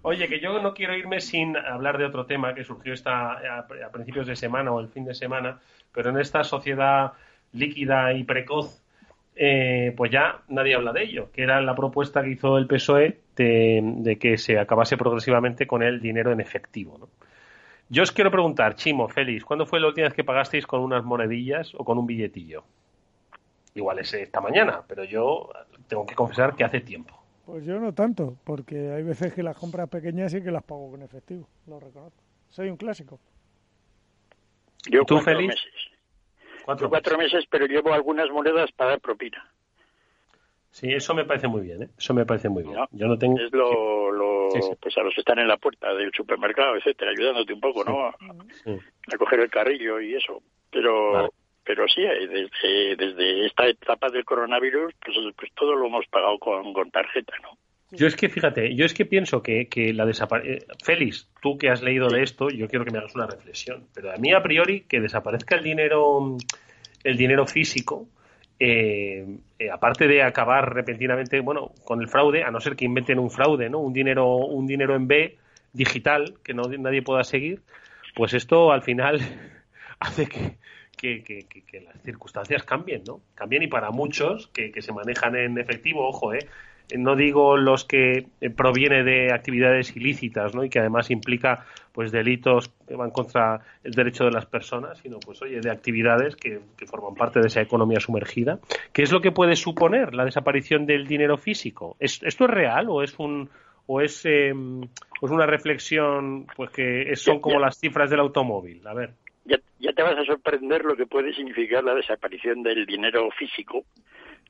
[0.03, 3.59] Oye, que yo no quiero irme sin hablar de otro tema que surgió esta, a,
[3.59, 5.59] a principios de semana o el fin de semana,
[5.93, 7.13] pero en esta sociedad
[7.53, 8.85] líquida y precoz,
[9.37, 13.21] eh, pues ya nadie habla de ello, que era la propuesta que hizo el PSOE
[13.37, 16.97] de, de que se acabase progresivamente con el dinero en efectivo.
[16.99, 17.09] ¿no?
[17.89, 21.05] Yo os quiero preguntar, Chimo, Félix, ¿cuándo fue la última vez que pagasteis con unas
[21.05, 22.65] monedillas o con un billetillo?
[23.75, 25.51] Igual es esta mañana, pero yo
[25.87, 27.15] tengo que confesar que hace tiempo.
[27.45, 30.91] Pues yo no tanto, porque hay veces que las compras pequeñas sí que las pago
[30.91, 32.21] con efectivo, lo reconozco.
[32.49, 33.21] Soy un clásico.
[34.91, 35.49] Yo ¿Tú, Félix?
[35.49, 35.96] meses.
[36.79, 39.51] Yo cuatro meses, pero llevo algunas monedas para dar propina.
[40.71, 41.89] Sí, eso me parece muy bien, ¿eh?
[41.97, 42.77] Eso me parece muy bien.
[42.91, 43.39] Yo no tengo...
[43.39, 44.71] Es lo, lo Sí, sí.
[44.81, 48.07] pues a los que están en la puerta del supermercado, etcétera, ayudándote un poco, ¿no?
[48.07, 48.15] A,
[48.63, 48.77] Sí.
[49.13, 50.43] a coger el carrillo y eso.
[50.71, 51.29] Pero Vale.
[51.65, 56.39] pero sí, eh, desde, desde esta etapa del coronavirus, pues, pues todo lo hemos pagado
[56.39, 57.57] con, con tarjeta, ¿no?
[57.93, 60.65] Yo es que, fíjate, yo es que pienso que, que la desaparición...
[60.85, 63.87] Félix, tú que has leído de esto, yo quiero que me hagas una reflexión.
[63.95, 66.37] Pero a mí, a priori, que desaparezca el dinero,
[67.05, 68.09] el dinero físico,
[68.59, 69.25] eh,
[69.59, 73.31] eh, aparte de acabar repentinamente, bueno, con el fraude, a no ser que inventen un
[73.31, 73.79] fraude, ¿no?
[73.79, 75.37] Un dinero, un dinero en B
[75.73, 77.63] digital que no, nadie pueda seguir,
[78.17, 79.21] pues esto al final
[80.01, 80.57] hace que,
[80.97, 83.21] que, que- que- las circunstancias cambien, ¿no?
[83.35, 86.49] Cambien y para muchos que se manejan en efectivo, ojo, ¿eh?
[86.95, 90.65] No digo los que eh, proviene de actividades ilícitas, ¿no?
[90.65, 95.19] Y que además implica, pues, delitos que van contra el derecho de las personas, sino,
[95.19, 98.61] pues, oye, de actividades que, que forman parte de esa economía sumergida.
[98.93, 101.97] ¿Qué es lo que puede suponer la desaparición del dinero físico?
[101.99, 103.49] ¿Es- ¿Esto es real o es un
[103.89, 104.53] o es, eh,
[105.21, 108.85] pues una reflexión, pues, que es- son como las cifras del automóvil?
[108.87, 109.11] A ver.
[109.45, 113.85] Ya, ya te vas a sorprender lo que puede significar la desaparición del dinero físico.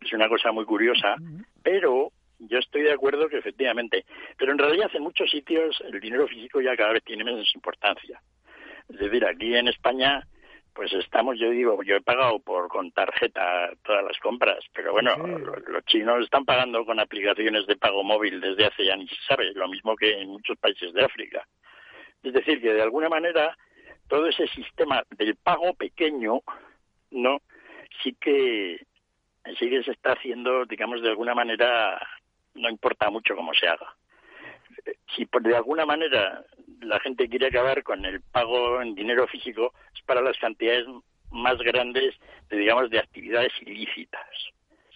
[0.01, 1.17] Es una cosa muy curiosa,
[1.63, 4.05] pero yo estoy de acuerdo que efectivamente,
[4.37, 8.21] pero en realidad en muchos sitios el dinero físico ya cada vez tiene menos importancia.
[8.89, 10.27] Es decir, aquí en España,
[10.75, 15.17] pues estamos, yo digo, yo he pagado por con tarjeta todas las compras, pero bueno,
[15.17, 19.17] lo- los chinos están pagando con aplicaciones de pago móvil desde hace ya ni se
[19.27, 21.47] sabe, lo mismo que en muchos países de África.
[22.23, 23.57] Es decir, que de alguna manera
[24.09, 26.41] todo ese sistema del pago pequeño,
[27.11, 27.41] ¿no?
[28.03, 28.85] Sí que
[29.59, 31.99] sí que se está haciendo, digamos, de alguna manera,
[32.57, 33.95] no importa mucho cómo se haga.
[35.15, 36.45] Si por de alguna manera
[36.81, 40.87] la gente quiere acabar con el pago en dinero físico, es para las cantidades
[41.31, 42.15] más grandes,
[42.49, 44.27] de, digamos, de actividades ilícitas.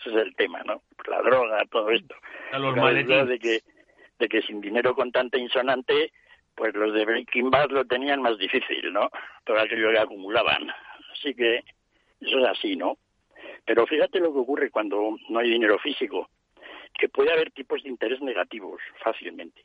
[0.00, 0.82] Ese es el tema, ¿no?
[1.08, 2.14] La droga, todo esto.
[2.52, 2.74] A los
[3.28, 3.60] de que,
[4.18, 6.12] de que sin dinero contante insonante,
[6.54, 9.10] pues los de Breaking Bad lo tenían más difícil, ¿no?
[9.44, 10.70] Todo aquello que acumulaban.
[11.12, 11.62] Así que
[12.20, 12.96] eso es así, ¿no?
[13.64, 16.28] Pero fíjate lo que ocurre cuando no hay dinero físico,
[16.98, 19.64] que puede haber tipos de interés negativos fácilmente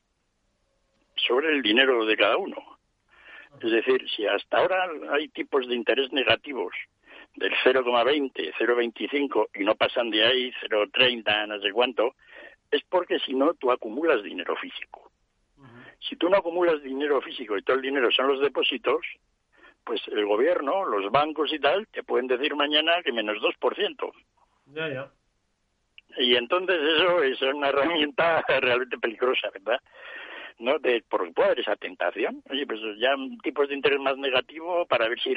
[1.16, 2.58] sobre el dinero de cada uno.
[3.62, 6.76] Es decir, si hasta ahora hay tipos de interés negativos
[7.36, 12.16] del 0,20, 0,25 y no pasan de ahí 0,30, no sé cuánto,
[12.72, 15.12] es porque si no tú acumulas dinero físico.
[16.08, 19.06] Si tú no acumulas dinero físico y todo el dinero son los depósitos,
[19.84, 24.12] pues el gobierno, los bancos y tal, te pueden decir mañana que menos 2%.
[24.68, 25.12] Ya, ya.
[26.18, 29.80] Y entonces eso es una herramienta realmente peligrosa, ¿verdad?
[30.60, 30.80] ¿no?
[30.80, 32.42] De, por puede haber esa tentación.
[32.50, 35.34] Oye, pues ya tipos de interés más negativo para ver si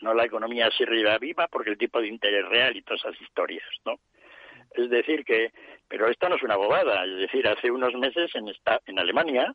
[0.00, 0.84] no la economía se
[1.18, 3.98] viva porque el tipo de interés real y todas esas historias, ¿no?
[4.74, 5.52] Es decir que,
[5.88, 7.04] pero esto no es una bobada.
[7.04, 9.52] Es decir, hace unos meses en esta, en Alemania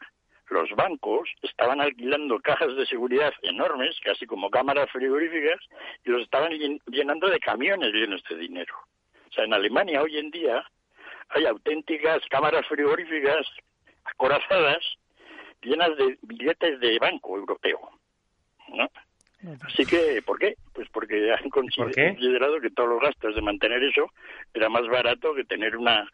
[0.49, 5.59] los bancos estaban alquilando cajas de seguridad enormes, casi como cámaras frigoríficas,
[6.03, 6.51] y los estaban
[6.87, 8.73] llenando de camiones llenos de dinero.
[9.29, 10.63] O sea, en Alemania hoy en día
[11.29, 13.45] hay auténticas cámaras frigoríficas
[14.03, 14.83] acorazadas
[15.61, 17.79] llenas de billetes de banco europeo.
[18.69, 18.89] ¿no?
[19.61, 20.55] Así que, ¿por qué?
[20.73, 24.11] Pues porque han considerado que todos los gastos de mantener eso
[24.53, 26.09] era más barato que tener una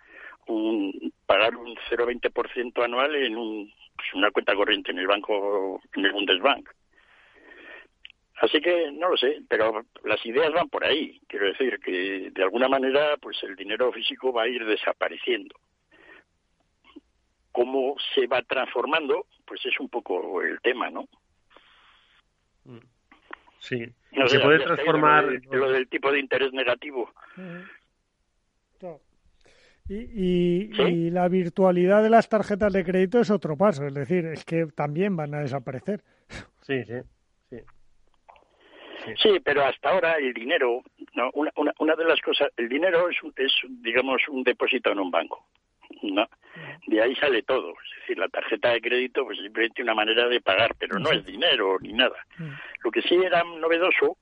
[0.47, 6.05] un pagar un 0,20% anual en un, pues una cuenta corriente en el banco, en
[6.05, 6.69] el Bundesbank.
[8.37, 11.21] Así que no lo sé, pero las ideas van por ahí.
[11.27, 15.55] Quiero decir que de alguna manera, pues el dinero físico va a ir desapareciendo
[17.55, 21.07] cómo se va transformando, pues es un poco el tema, ¿no?
[23.59, 23.85] Sí.
[24.27, 25.25] se puede transformar.
[25.49, 27.09] Lo, del tipo de interés negativo.
[29.87, 34.43] Y, y, la virtualidad de las tarjetas de crédito es otro paso, es decir, es
[34.43, 36.03] que también van a desaparecer.
[36.61, 36.95] Sí, sí.
[39.21, 40.83] Sí, pero hasta ahora el dinero,
[41.13, 44.99] no, una, una, una de las cosas, el dinero es, es, digamos, un depósito en
[44.99, 45.45] un banco.
[46.01, 46.27] ¿no?
[46.87, 47.71] De ahí sale todo.
[47.71, 51.25] Es decir, la tarjeta de crédito pues simplemente una manera de pagar, pero no es
[51.25, 52.15] dinero ni nada.
[52.83, 54.17] Lo que sí era novedoso,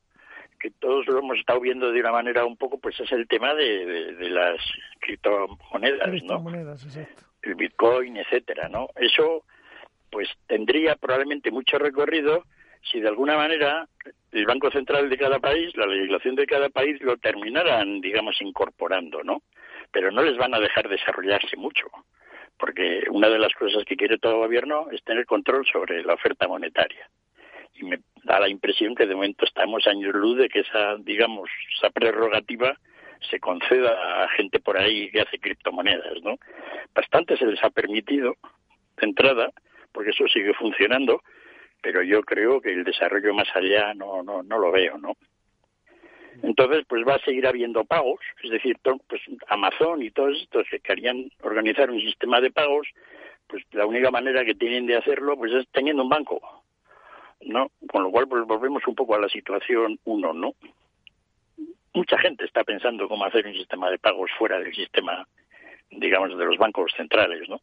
[0.60, 3.54] que todos lo hemos estado viendo de una manera un poco, pues es el tema
[3.54, 4.58] de, de, las
[5.00, 6.44] criptomonedas, ¿no?
[7.42, 8.88] El Bitcoin, etcétera, ¿no?
[8.96, 9.44] Eso
[10.10, 12.46] pues tendría probablemente mucho recorrido
[12.84, 13.88] si de alguna manera
[14.32, 19.24] el Banco Central de cada país, la legislación de cada país lo terminaran, digamos, incorporando,
[19.24, 19.44] ¿no?
[19.94, 21.86] pero no les van a dejar desarrollarse mucho,
[22.58, 26.48] porque una de las cosas que quiere todo gobierno es tener control sobre la oferta
[26.48, 27.08] monetaria.
[27.76, 31.50] Y me da la impresión que de momento estamos años luz de que esa, digamos,
[31.78, 32.76] esa prerrogativa
[33.30, 36.38] se conceda a gente por ahí que hace criptomonedas, ¿no?
[36.94, 38.36] Bastante se les ha permitido
[38.98, 39.52] de entrada,
[39.92, 41.22] porque eso sigue funcionando,
[41.84, 45.18] pero yo creo que el desarrollo más allá no, no, no lo veo, ¿no?
[46.42, 50.80] Entonces, pues va a seguir habiendo pagos, es decir, pues Amazon y todos estos que
[50.80, 52.88] querían organizar un sistema de pagos,
[53.48, 56.42] pues la única manera que tienen de hacerlo pues es teniendo un banco,
[57.42, 57.70] ¿no?
[57.92, 60.54] Con lo cual pues volvemos un poco a la situación uno, ¿no?
[61.94, 65.28] Mucha gente está pensando cómo hacer un sistema de pagos fuera del sistema,
[65.92, 67.60] digamos, de los bancos centrales, ¿no?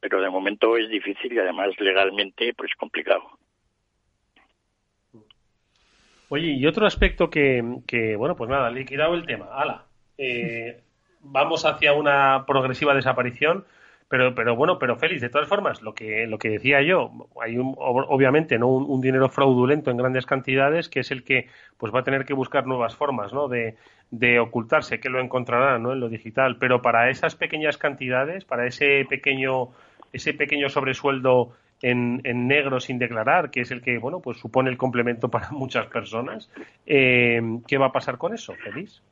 [0.00, 3.38] Pero de momento es difícil y además legalmente pues complicado.
[6.28, 9.46] Oye, y otro aspecto que, que bueno, pues nada, liquidado el tema.
[9.52, 9.84] Ala,
[10.18, 10.80] eh,
[11.20, 13.64] vamos hacia una progresiva desaparición,
[14.08, 17.10] pero, pero bueno, pero Félix, de todas formas, lo que, lo que decía yo,
[17.40, 21.94] hay un, obviamente no un, dinero fraudulento en grandes cantidades, que es el que pues
[21.94, 23.48] va a tener que buscar nuevas formas, ¿no?
[23.48, 23.76] De,
[24.10, 25.92] de ocultarse, que lo encontrará, ¿no?
[25.92, 29.70] En lo digital, pero para esas pequeñas cantidades, para ese pequeño,
[30.12, 31.52] ese pequeño sobresueldo
[31.82, 35.50] en, en, negro sin declarar, que es el que, bueno, pues supone el complemento para
[35.52, 36.50] muchas personas.
[36.86, 39.02] Eh, ¿Qué va a pasar con eso, Feliz?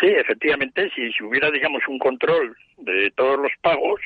[0.00, 4.00] Sí, efectivamente, si, si hubiera, digamos, un control de todos los pagos,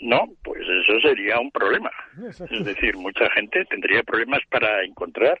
[0.00, 1.90] no, pues eso sería un problema.
[2.28, 5.38] Es decir, mucha gente tendría problemas para encontrar,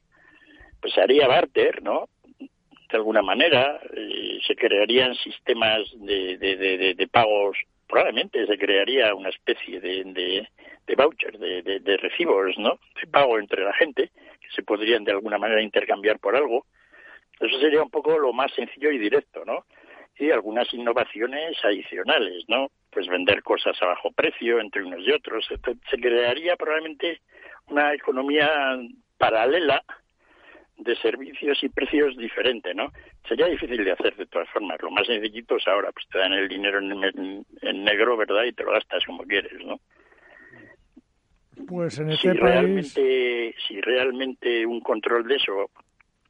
[0.80, 2.08] pues haría barter, ¿no?
[2.38, 3.80] De alguna manera,
[4.46, 7.56] se crearían sistemas de, de, de, de, pagos
[7.90, 10.48] probablemente se crearía una especie de, de,
[10.86, 12.78] de voucher, de, de, de, recibos, ¿no?
[13.00, 14.10] De pago entre la gente,
[14.40, 16.66] que se podrían de alguna manera intercambiar por algo.
[17.40, 19.64] Eso sería un poco lo más sencillo y directo, ¿no?
[20.18, 22.70] Y algunas innovaciones adicionales, ¿no?
[22.90, 25.46] Pues vender cosas a bajo precio entre unos y otros.
[25.46, 27.20] Se crearía probablemente
[27.68, 28.78] una economía
[29.16, 29.82] paralela
[30.80, 32.90] de servicios y precios diferente, ¿no?
[33.28, 34.80] Sería difícil de hacer de todas formas.
[34.80, 38.44] Lo más sencillito es ahora, pues te dan el dinero en, en negro, ¿verdad?
[38.44, 39.78] Y te lo gastas como quieres, ¿no?
[41.66, 42.40] Pues en este si país...
[42.40, 45.70] realmente, si realmente un control de eso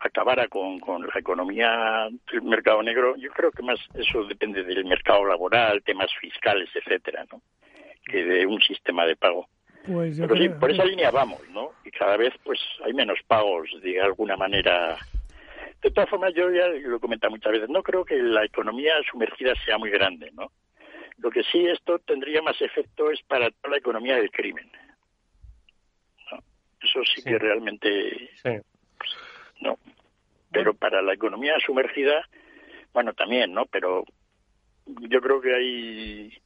[0.01, 4.85] acabara con, con la economía del mercado negro, yo creo que más eso depende del
[4.85, 7.43] mercado laboral, temas fiscales, etcétera, ¿no?
[8.05, 9.47] Que de un sistema de pago.
[9.87, 11.73] Pues Pero sí, por esa línea vamos, ¿no?
[11.85, 14.99] Y cada vez pues hay menos pagos de alguna manera.
[15.83, 18.95] De todas formas, yo ya lo he comentado muchas veces, no creo que la economía
[19.11, 20.53] sumergida sea muy grande, ¿no?
[21.19, 24.71] Lo que sí esto tendría más efecto es para toda la economía del crimen.
[26.31, 26.39] ¿no?
[26.83, 28.31] Eso sí, que realmente...
[28.43, 29.11] Pues,
[29.61, 29.79] no.
[30.51, 32.27] Pero para la economía sumergida,
[32.93, 33.67] bueno, también, ¿no?
[33.67, 34.05] Pero
[34.87, 36.43] yo creo que hay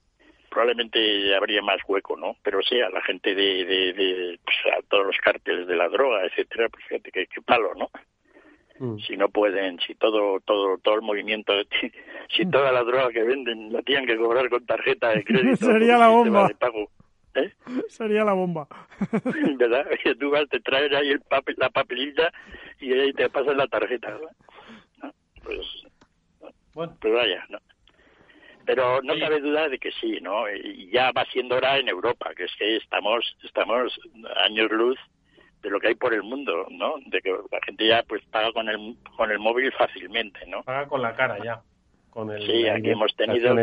[0.55, 2.37] probablemente habría más hueco, ¿no?
[2.43, 5.89] Pero sí, a la gente de, de, de pues, a todos los cárteles de la
[5.89, 7.91] droga, etcétera, pues fíjate que, palo, ¿no?
[8.79, 8.99] Mm.
[9.01, 11.53] Si no pueden, si todo, todo, todo el movimiento,
[12.37, 15.99] si toda la droga que venden la tienen que cobrar con tarjeta de crédito, sería
[15.99, 16.49] la bomba.
[16.49, 16.89] De pago,
[17.35, 17.53] ¿eh?
[17.89, 18.69] Sería la bomba.
[19.59, 19.87] ¿Verdad?
[20.19, 22.33] Tú vas, te traes ahí el papel, la papelilla
[22.81, 25.15] y ahí te pasas la tarjeta, ¿verdad?
[25.43, 25.85] Pues,
[26.73, 26.97] bueno.
[27.01, 27.59] pues vaya, ¿no?
[28.65, 30.49] Pero no cabe duda de que sí, ¿no?
[30.51, 33.93] Y ya va siendo hora en Europa, que es que estamos, estamos
[34.37, 34.99] años luz
[35.63, 36.95] de lo que hay por el mundo, ¿no?
[37.07, 40.63] De que la gente ya pues paga con el con el móvil fácilmente, ¿no?
[40.63, 41.63] Paga con la cara ya.
[42.11, 43.57] Con el, sí, aquí hemos tenido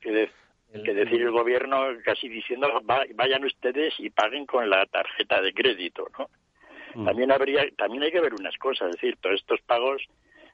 [0.00, 0.30] que,
[0.84, 2.68] que, decir el gobierno casi diciendo
[3.14, 6.28] vayan ustedes y paguen con la tarjeta de crédito, ¿no?
[6.94, 7.06] Mm.
[7.06, 10.02] También habría, también hay que ver unas cosas, es decir, todos estos pagos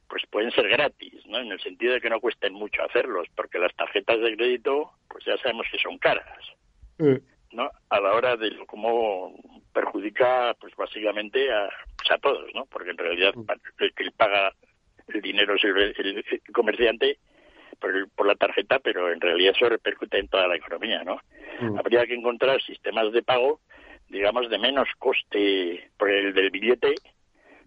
[0.08, 1.38] pues pueden ser gratis, ¿no?
[1.38, 5.24] En el sentido de que no cuesten mucho hacerlos, porque las tarjetas de crédito, pues
[5.24, 6.38] ya sabemos que son caras,
[7.52, 7.70] ¿no?
[7.90, 9.34] A la hora de cómo
[9.72, 12.64] perjudica, pues básicamente a, pues a todos, ¿no?
[12.66, 13.34] Porque en realidad
[13.78, 14.52] el que paga
[15.08, 17.18] el dinero es el, comerciante
[17.78, 21.20] por, por, la tarjeta, pero en realidad eso repercute en toda la economía, ¿no?
[21.78, 23.60] Habría que encontrar sistemas de pago,
[24.08, 26.94] digamos, de menos coste por el del billete,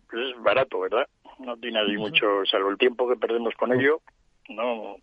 [0.09, 1.07] pues es barato, ¿verdad?
[1.45, 4.01] No tiene ahí mucho, salvo el tiempo que perdemos con ello,
[4.49, 4.95] no.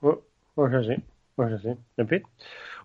[0.00, 0.20] Oh,
[0.54, 0.94] pues así,
[1.36, 2.22] pues así, en fin.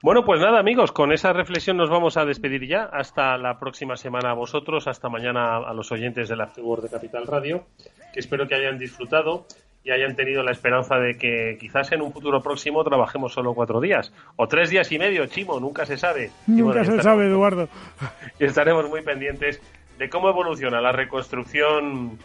[0.03, 2.83] Bueno, pues nada, amigos, con esa reflexión nos vamos a despedir ya.
[2.83, 7.25] Hasta la próxima semana a vosotros, hasta mañana a los oyentes del Afterword de Capital
[7.25, 7.65] Radio,
[8.13, 9.47] que espero que hayan disfrutado
[9.83, 13.81] y hayan tenido la esperanza de que quizás en un futuro próximo trabajemos solo cuatro
[13.81, 16.29] días o tres días y medio, Chimo, nunca se sabe.
[16.45, 17.67] Nunca se sabe, Eduardo.
[18.39, 19.61] Y estaremos muy pendientes
[19.97, 22.19] de cómo evoluciona la reconstrucción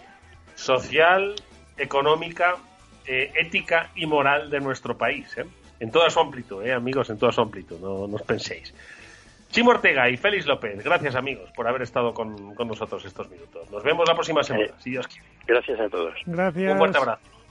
[0.54, 1.34] social,
[1.76, 2.56] económica,
[3.06, 5.36] eh, ética y moral de nuestro país.
[5.36, 5.44] ¿eh?
[5.80, 8.74] En toda su amplitud, ¿eh, amigos, en toda su amplitud, no, os penséis.
[9.50, 13.70] Chimo Ortega y Félix López, gracias amigos por haber estado con, nosotros estos minutos.
[13.70, 15.26] Nos vemos la próxima semana, si Dios quiere.
[15.46, 16.14] Gracias a todos.
[16.24, 16.72] Gracias.
[16.72, 17.41] Un fuerte abrazo.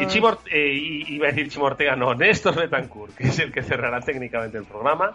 [0.00, 3.62] Y Chimo, eh, iba a decir Chimo Ortega, no, Néstor Betancourt, que es el que
[3.62, 5.12] cerrará técnicamente el programa.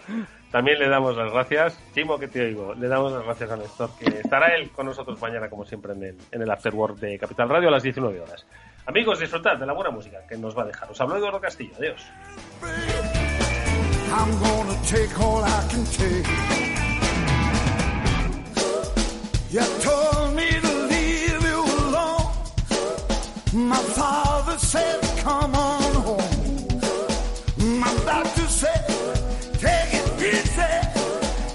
[0.51, 1.79] También le damos las gracias.
[1.93, 2.73] Chimo, que te oigo.
[2.73, 6.03] Le damos las gracias a Néstor, que estará él con nosotros mañana, como siempre, en
[6.03, 8.45] el, en el Afterwork de Capital Radio a las 19 horas.
[8.85, 10.91] Amigos, disfrutad de la buena música que nos va a dejar.
[10.91, 11.73] Os habló Eduardo Castillo.
[11.77, 12.05] Adiós.
[23.55, 27.79] My father said, come on home.
[27.79, 28.85] My doctor said,
[29.53, 30.61] take it easy.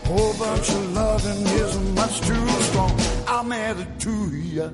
[0.08, 2.98] Oh, Whole bunch of loving is much too strong.
[3.28, 4.72] I'm added to you.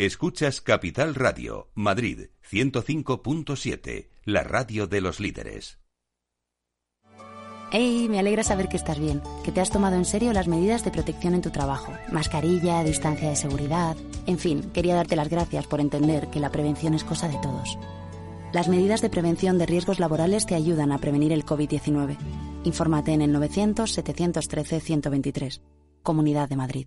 [0.00, 5.78] Escuchas Capital Radio, Madrid 105.7, la radio de los líderes.
[7.70, 10.86] Hey, me alegra saber que estás bien, que te has tomado en serio las medidas
[10.86, 11.92] de protección en tu trabajo.
[12.10, 13.94] Mascarilla, distancia de seguridad.
[14.24, 17.78] En fin, quería darte las gracias por entender que la prevención es cosa de todos.
[18.54, 22.16] Las medidas de prevención de riesgos laborales te ayudan a prevenir el COVID-19.
[22.64, 25.60] Infórmate en el 900-713-123.
[26.02, 26.86] Comunidad de Madrid.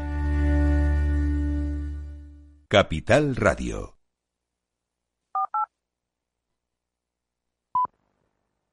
[2.71, 4.00] Capital Radio.